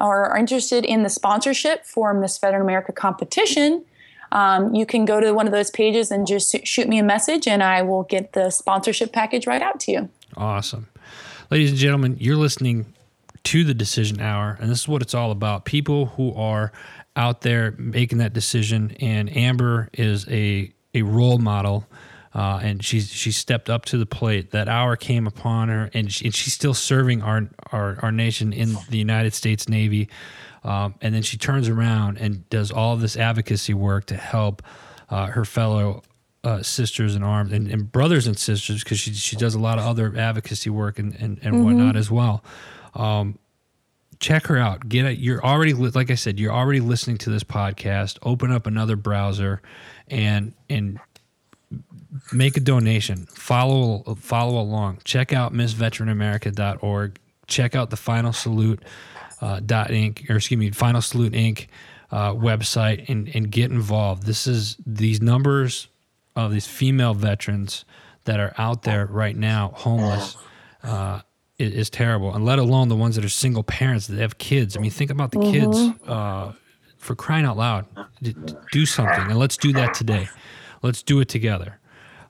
or 0.00 0.26
are 0.26 0.36
interested 0.38 0.84
in 0.84 1.02
the 1.02 1.10
sponsorship 1.10 1.84
for 1.84 2.14
Miss 2.14 2.38
Veteran 2.38 2.62
America 2.62 2.92
competition, 2.92 3.84
um, 4.32 4.74
you 4.74 4.86
can 4.86 5.04
go 5.04 5.20
to 5.20 5.32
one 5.32 5.46
of 5.46 5.52
those 5.52 5.70
pages 5.70 6.10
and 6.10 6.26
just 6.26 6.66
shoot 6.66 6.88
me 6.88 6.98
a 6.98 7.02
message, 7.02 7.46
and 7.46 7.62
I 7.62 7.82
will 7.82 8.04
get 8.04 8.32
the 8.32 8.50
sponsorship 8.50 9.12
package 9.12 9.46
right 9.46 9.62
out 9.62 9.80
to 9.80 9.92
you. 9.92 10.08
Awesome. 10.36 10.86
Ladies 11.50 11.70
and 11.70 11.78
gentlemen, 11.78 12.16
you're 12.20 12.36
listening 12.36 12.86
to 13.44 13.64
the 13.64 13.74
decision 13.74 14.20
hour, 14.20 14.56
and 14.60 14.70
this 14.70 14.80
is 14.80 14.88
what 14.88 15.02
it's 15.02 15.14
all 15.14 15.32
about. 15.32 15.64
People 15.64 16.06
who 16.06 16.32
are 16.34 16.72
out 17.16 17.40
there 17.40 17.72
making 17.72 18.18
that 18.18 18.32
decision, 18.32 18.96
and 19.00 19.34
Amber 19.36 19.88
is 19.92 20.28
a 20.28 20.72
a 20.94 21.02
role 21.02 21.38
model. 21.38 21.86
Uh, 22.32 22.60
and 22.62 22.84
she's 22.84 23.10
she 23.10 23.32
stepped 23.32 23.68
up 23.68 23.84
to 23.86 23.98
the 23.98 24.06
plate. 24.06 24.52
That 24.52 24.68
hour 24.68 24.96
came 24.96 25.26
upon 25.26 25.68
her, 25.68 25.90
and, 25.92 26.12
she, 26.12 26.26
and 26.26 26.34
she's 26.34 26.54
still 26.54 26.74
serving 26.74 27.22
our, 27.22 27.48
our 27.72 27.98
our 28.02 28.12
nation 28.12 28.52
in 28.52 28.76
the 28.88 28.98
United 28.98 29.34
States 29.34 29.68
Navy. 29.68 30.08
Um, 30.62 30.94
and 31.00 31.14
then 31.14 31.22
she 31.22 31.38
turns 31.38 31.68
around 31.68 32.18
and 32.18 32.48
does 32.50 32.70
all 32.70 32.96
this 32.96 33.16
advocacy 33.16 33.74
work 33.74 34.04
to 34.06 34.16
help 34.16 34.62
uh, 35.08 35.26
her 35.26 35.44
fellow 35.44 36.02
uh, 36.44 36.62
sisters 36.62 37.16
in 37.16 37.22
arms 37.22 37.52
and, 37.52 37.68
and, 37.68 37.90
brothers 37.90 38.26
and 38.26 38.38
sisters 38.38 38.82
because 38.82 38.98
she 38.98 39.12
she 39.12 39.36
does 39.36 39.54
a 39.54 39.58
lot 39.58 39.78
of 39.78 39.84
other 39.84 40.14
advocacy 40.16 40.70
work 40.70 40.98
and 40.98 41.14
and, 41.16 41.38
and 41.42 41.54
mm-hmm. 41.54 41.64
whatnot 41.64 41.96
as 41.96 42.10
well. 42.10 42.44
Um, 42.94 43.38
check 44.20 44.46
her 44.46 44.56
out. 44.56 44.88
Get 44.88 45.04
it. 45.04 45.18
You're 45.18 45.44
already 45.44 45.74
like 45.74 46.10
I 46.10 46.14
said. 46.14 46.38
You're 46.38 46.52
already 46.52 46.80
listening 46.80 47.18
to 47.18 47.30
this 47.30 47.44
podcast. 47.44 48.18
Open 48.22 48.52
up 48.52 48.66
another 48.66 48.96
browser, 48.96 49.60
and 50.08 50.54
and 50.68 51.00
make 52.32 52.56
a 52.56 52.60
donation. 52.60 53.26
Follow 53.26 54.14
follow 54.16 54.60
along. 54.60 54.98
Check 55.04 55.32
out 55.32 55.52
MissVeteranAmerica.org. 55.52 57.18
Check 57.46 57.74
out 57.74 57.90
the 57.90 57.96
Final 57.96 58.32
Salute 58.32 58.82
uh, 59.40 59.60
dot 59.60 59.88
Inc. 59.88 60.28
or 60.30 60.36
excuse 60.36 60.58
me, 60.58 60.70
Final 60.70 61.00
Salute 61.00 61.32
Inc. 61.32 61.66
Uh, 62.10 62.32
website 62.32 63.08
and 63.08 63.28
and 63.34 63.50
get 63.52 63.70
involved. 63.70 64.24
This 64.24 64.46
is 64.46 64.76
these 64.84 65.20
numbers 65.20 65.86
of 66.34 66.52
these 66.52 66.66
female 66.66 67.14
veterans 67.14 67.84
that 68.24 68.40
are 68.40 68.52
out 68.58 68.82
there 68.82 69.06
right 69.06 69.36
now, 69.36 69.72
homeless. 69.76 70.36
Uh, 70.82 71.20
is, 71.58 71.74
is, 71.74 71.90
terrible, 71.90 72.34
and 72.34 72.46
let 72.46 72.58
alone 72.58 72.88
the 72.88 72.96
ones 72.96 73.16
that 73.16 73.24
are 73.24 73.28
single 73.28 73.62
parents 73.62 74.06
that 74.06 74.18
have 74.18 74.38
kids. 74.38 74.78
I 74.78 74.80
mean, 74.80 74.90
think 74.90 75.10
about 75.10 75.30
the 75.30 75.40
mm-hmm. 75.40 75.70
kids. 75.70 76.08
Uh, 76.08 76.52
for 76.96 77.14
crying 77.14 77.44
out 77.44 77.56
loud, 77.56 77.86
do 78.72 78.86
something, 78.86 79.24
and 79.30 79.38
let's 79.38 79.56
do 79.56 79.72
that 79.72 79.94
today. 79.94 80.28
Let's 80.82 81.02
do 81.02 81.20
it 81.20 81.28
together. 81.28 81.78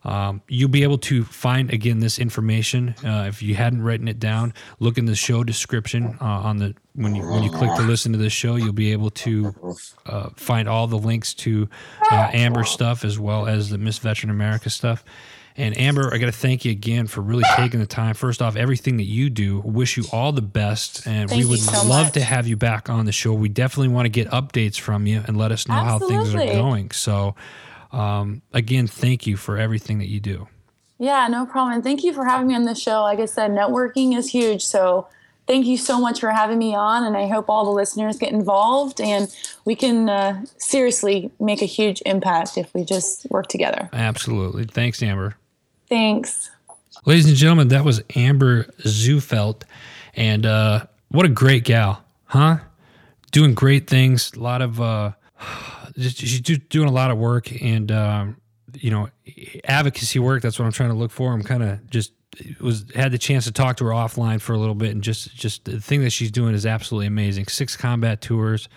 Um, 0.02 0.40
you'll 0.48 0.70
be 0.70 0.82
able 0.82 0.98
to 0.98 1.24
find 1.24 1.70
again 1.72 1.98
this 1.98 2.18
information 2.18 2.94
uh, 3.04 3.26
if 3.28 3.42
you 3.42 3.54
hadn't 3.54 3.82
written 3.82 4.08
it 4.08 4.18
down. 4.18 4.54
Look 4.78 4.96
in 4.96 5.04
the 5.04 5.14
show 5.14 5.44
description 5.44 6.16
uh, 6.20 6.24
on 6.24 6.56
the 6.56 6.74
when 6.94 7.14
you 7.14 7.22
when 7.22 7.42
you 7.42 7.50
click 7.50 7.74
to 7.76 7.82
listen 7.82 8.12
to 8.12 8.18
this 8.18 8.32
show. 8.32 8.56
You'll 8.56 8.72
be 8.72 8.92
able 8.92 9.10
to 9.10 9.54
uh, 10.06 10.30
find 10.36 10.68
all 10.68 10.86
the 10.86 10.98
links 10.98 11.34
to 11.34 11.68
uh, 12.10 12.30
Amber 12.32 12.64
stuff 12.64 13.04
as 13.04 13.18
well 13.18 13.46
as 13.46 13.68
the 13.68 13.78
Miss 13.78 13.98
Veteran 13.98 14.30
America 14.30 14.70
stuff. 14.70 15.04
And 15.56 15.76
Amber, 15.76 16.14
I 16.14 16.18
got 16.18 16.26
to 16.26 16.32
thank 16.32 16.64
you 16.64 16.70
again 16.70 17.06
for 17.06 17.20
really 17.20 17.44
taking 17.56 17.80
the 17.80 17.86
time. 17.86 18.14
First 18.14 18.40
off, 18.40 18.56
everything 18.56 18.96
that 18.96 19.04
you 19.04 19.28
do. 19.28 19.60
Wish 19.60 19.98
you 19.98 20.04
all 20.12 20.32
the 20.32 20.40
best, 20.40 21.06
and 21.06 21.28
thank 21.28 21.42
we 21.42 21.46
would 21.46 21.58
so 21.58 21.86
love 21.86 22.06
much. 22.06 22.12
to 22.14 22.20
have 22.22 22.46
you 22.46 22.56
back 22.56 22.88
on 22.88 23.04
the 23.04 23.12
show. 23.12 23.34
We 23.34 23.50
definitely 23.50 23.88
want 23.88 24.06
to 24.06 24.10
get 24.10 24.28
updates 24.28 24.78
from 24.78 25.06
you 25.06 25.22
and 25.26 25.36
let 25.36 25.52
us 25.52 25.68
know 25.68 25.74
Absolutely. 25.74 26.16
how 26.16 26.22
things 26.22 26.34
are 26.34 26.54
going. 26.54 26.90
So 26.92 27.34
um, 27.92 28.42
again, 28.52 28.86
thank 28.86 29.26
you 29.26 29.36
for 29.36 29.56
everything 29.56 29.98
that 29.98 30.08
you 30.08 30.20
do. 30.20 30.48
Yeah, 30.98 31.26
no 31.28 31.46
problem. 31.46 31.74
And 31.74 31.82
thank 31.82 32.04
you 32.04 32.12
for 32.12 32.24
having 32.24 32.46
me 32.48 32.54
on 32.54 32.64
the 32.64 32.74
show. 32.74 33.02
Like 33.02 33.20
I 33.20 33.24
said, 33.24 33.50
networking 33.50 34.16
is 34.16 34.28
huge. 34.28 34.62
So 34.62 35.08
thank 35.46 35.66
you 35.66 35.78
so 35.78 35.98
much 35.98 36.20
for 36.20 36.30
having 36.30 36.58
me 36.58 36.74
on. 36.74 37.04
And 37.04 37.16
I 37.16 37.26
hope 37.26 37.48
all 37.48 37.64
the 37.64 37.70
listeners 37.70 38.18
get 38.18 38.32
involved 38.32 39.00
and 39.00 39.34
we 39.64 39.74
can 39.74 40.10
uh, 40.10 40.44
seriously 40.58 41.30
make 41.40 41.62
a 41.62 41.66
huge 41.66 42.02
impact 42.04 42.58
if 42.58 42.72
we 42.74 42.84
just 42.84 43.26
work 43.30 43.46
together. 43.46 43.88
Absolutely. 43.94 44.64
Thanks, 44.66 45.02
Amber. 45.02 45.36
Thanks. 45.88 46.50
Ladies 47.06 47.26
and 47.26 47.34
gentlemen, 47.34 47.68
that 47.68 47.84
was 47.84 48.02
Amber 48.14 48.64
Zufelt. 48.84 49.62
And 50.14 50.44
uh, 50.44 50.84
what 51.08 51.24
a 51.24 51.30
great 51.30 51.64
gal, 51.64 52.04
huh? 52.26 52.58
Doing 53.32 53.54
great 53.54 53.88
things. 53.88 54.32
A 54.34 54.40
lot 54.40 54.60
of. 54.60 54.80
Uh, 54.80 55.12
she's 55.98 56.40
doing 56.40 56.88
a 56.88 56.92
lot 56.92 57.10
of 57.10 57.18
work 57.18 57.50
and 57.62 57.90
um, 57.90 58.40
you 58.74 58.90
know 58.90 59.08
advocacy 59.64 60.18
work. 60.18 60.42
That's 60.42 60.58
what 60.58 60.66
I'm 60.66 60.72
trying 60.72 60.90
to 60.90 60.96
look 60.96 61.10
for. 61.10 61.32
I'm 61.32 61.42
kind 61.42 61.62
of 61.62 61.88
just 61.90 62.12
was 62.60 62.84
had 62.94 63.12
the 63.12 63.18
chance 63.18 63.44
to 63.44 63.52
talk 63.52 63.76
to 63.78 63.84
her 63.84 63.90
offline 63.90 64.40
for 64.40 64.52
a 64.52 64.58
little 64.58 64.74
bit, 64.74 64.90
and 64.90 65.02
just 65.02 65.34
just 65.34 65.64
the 65.64 65.80
thing 65.80 66.02
that 66.02 66.10
she's 66.10 66.30
doing 66.30 66.54
is 66.54 66.66
absolutely 66.66 67.06
amazing. 67.06 67.46
Six 67.46 67.76
combat 67.76 68.20
tours. 68.20 68.68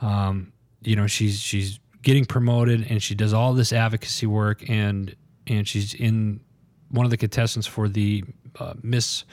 Um, 0.00 0.52
you 0.82 0.96
know, 0.96 1.06
she's 1.06 1.40
she's 1.40 1.78
getting 2.02 2.24
promoted, 2.24 2.90
and 2.90 3.02
she 3.02 3.14
does 3.14 3.32
all 3.32 3.52
this 3.52 3.72
advocacy 3.72 4.26
work, 4.26 4.68
and 4.68 5.14
and 5.46 5.66
she's 5.66 5.94
in 5.94 6.40
one 6.90 7.04
of 7.04 7.10
the 7.10 7.16
contestants 7.16 7.66
for 7.66 7.88
the 7.88 8.24
uh, 8.58 8.74
Miss 8.82 9.24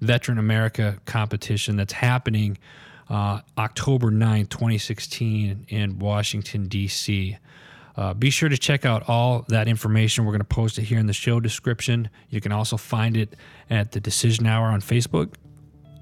Veteran 0.00 0.38
America 0.38 0.98
competition 1.04 1.76
that's 1.76 1.92
happening 1.92 2.58
uh, 3.10 3.40
October 3.58 4.10
9, 4.10 4.46
2016, 4.46 5.66
in 5.68 5.98
Washington, 5.98 6.68
D.C. 6.68 7.36
Uh, 7.96 8.14
be 8.14 8.30
sure 8.30 8.48
to 8.48 8.56
check 8.56 8.86
out 8.86 9.08
all 9.08 9.44
that 9.48 9.68
information. 9.68 10.24
We're 10.24 10.32
going 10.32 10.40
to 10.40 10.44
post 10.44 10.78
it 10.78 10.84
here 10.84 10.98
in 10.98 11.06
the 11.06 11.12
show 11.12 11.40
description. 11.40 12.08
You 12.30 12.40
can 12.40 12.52
also 12.52 12.76
find 12.76 13.16
it 13.16 13.34
at 13.68 13.92
the 13.92 14.00
Decision 14.00 14.46
Hour 14.46 14.68
on 14.68 14.80
Facebook, 14.80 15.34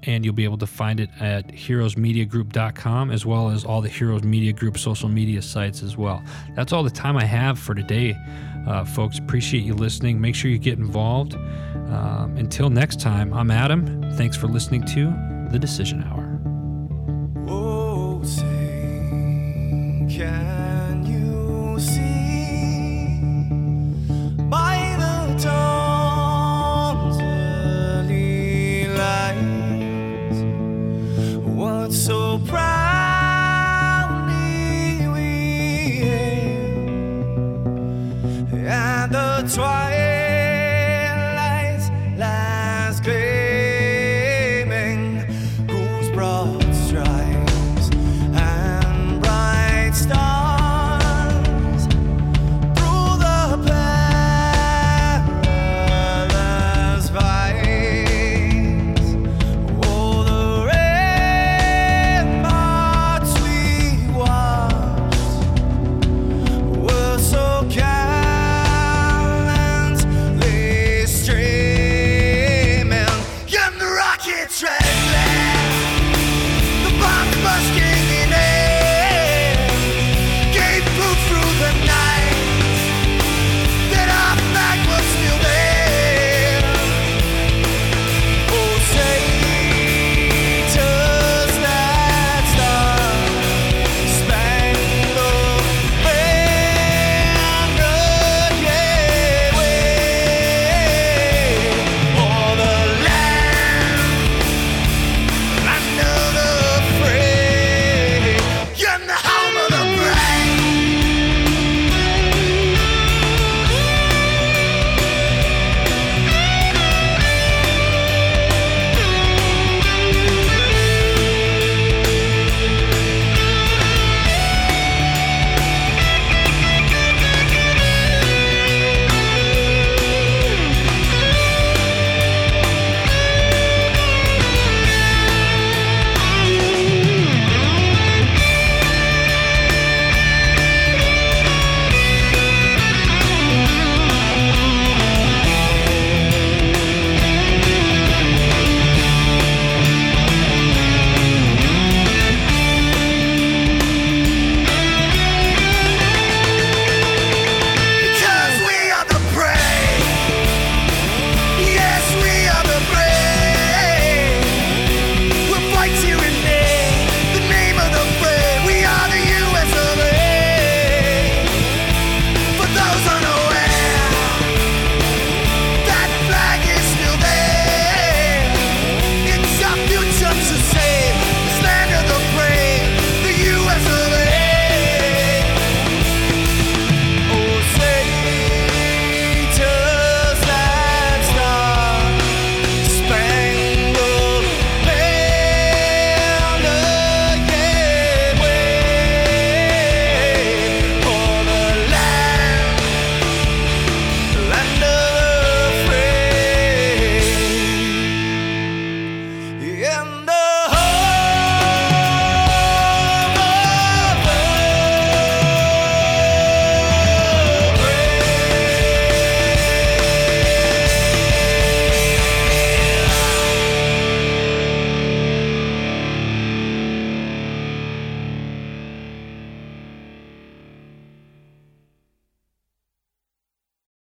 and 0.03 0.23
you'll 0.23 0.35
be 0.35 0.43
able 0.43 0.59
to 0.59 0.67
find 0.67 0.99
it 0.99 1.09
at 1.19 1.47
heroesmediagroup.com 1.47 3.11
as 3.11 3.25
well 3.25 3.49
as 3.49 3.65
all 3.65 3.81
the 3.81 3.89
Heroes 3.89 4.23
Media 4.23 4.53
Group 4.53 4.77
social 4.77 5.09
media 5.09 5.41
sites 5.41 5.81
as 5.81 5.97
well. 5.97 6.23
That's 6.55 6.71
all 6.71 6.83
the 6.83 6.91
time 6.91 7.17
I 7.17 7.25
have 7.25 7.57
for 7.57 7.73
today, 7.73 8.15
uh, 8.67 8.85
folks. 8.85 9.17
Appreciate 9.17 9.63
you 9.63 9.73
listening. 9.73 10.21
Make 10.21 10.35
sure 10.35 10.51
you 10.51 10.59
get 10.59 10.77
involved. 10.77 11.33
Um, 11.33 12.35
until 12.37 12.69
next 12.69 12.99
time, 12.99 13.33
I'm 13.33 13.49
Adam. 13.49 14.13
Thanks 14.13 14.37
for 14.37 14.47
listening 14.47 14.83
to 14.93 15.11
The 15.51 15.57
Decision 15.57 16.03
Hour. 16.03 16.28
Yeah. 20.19 20.68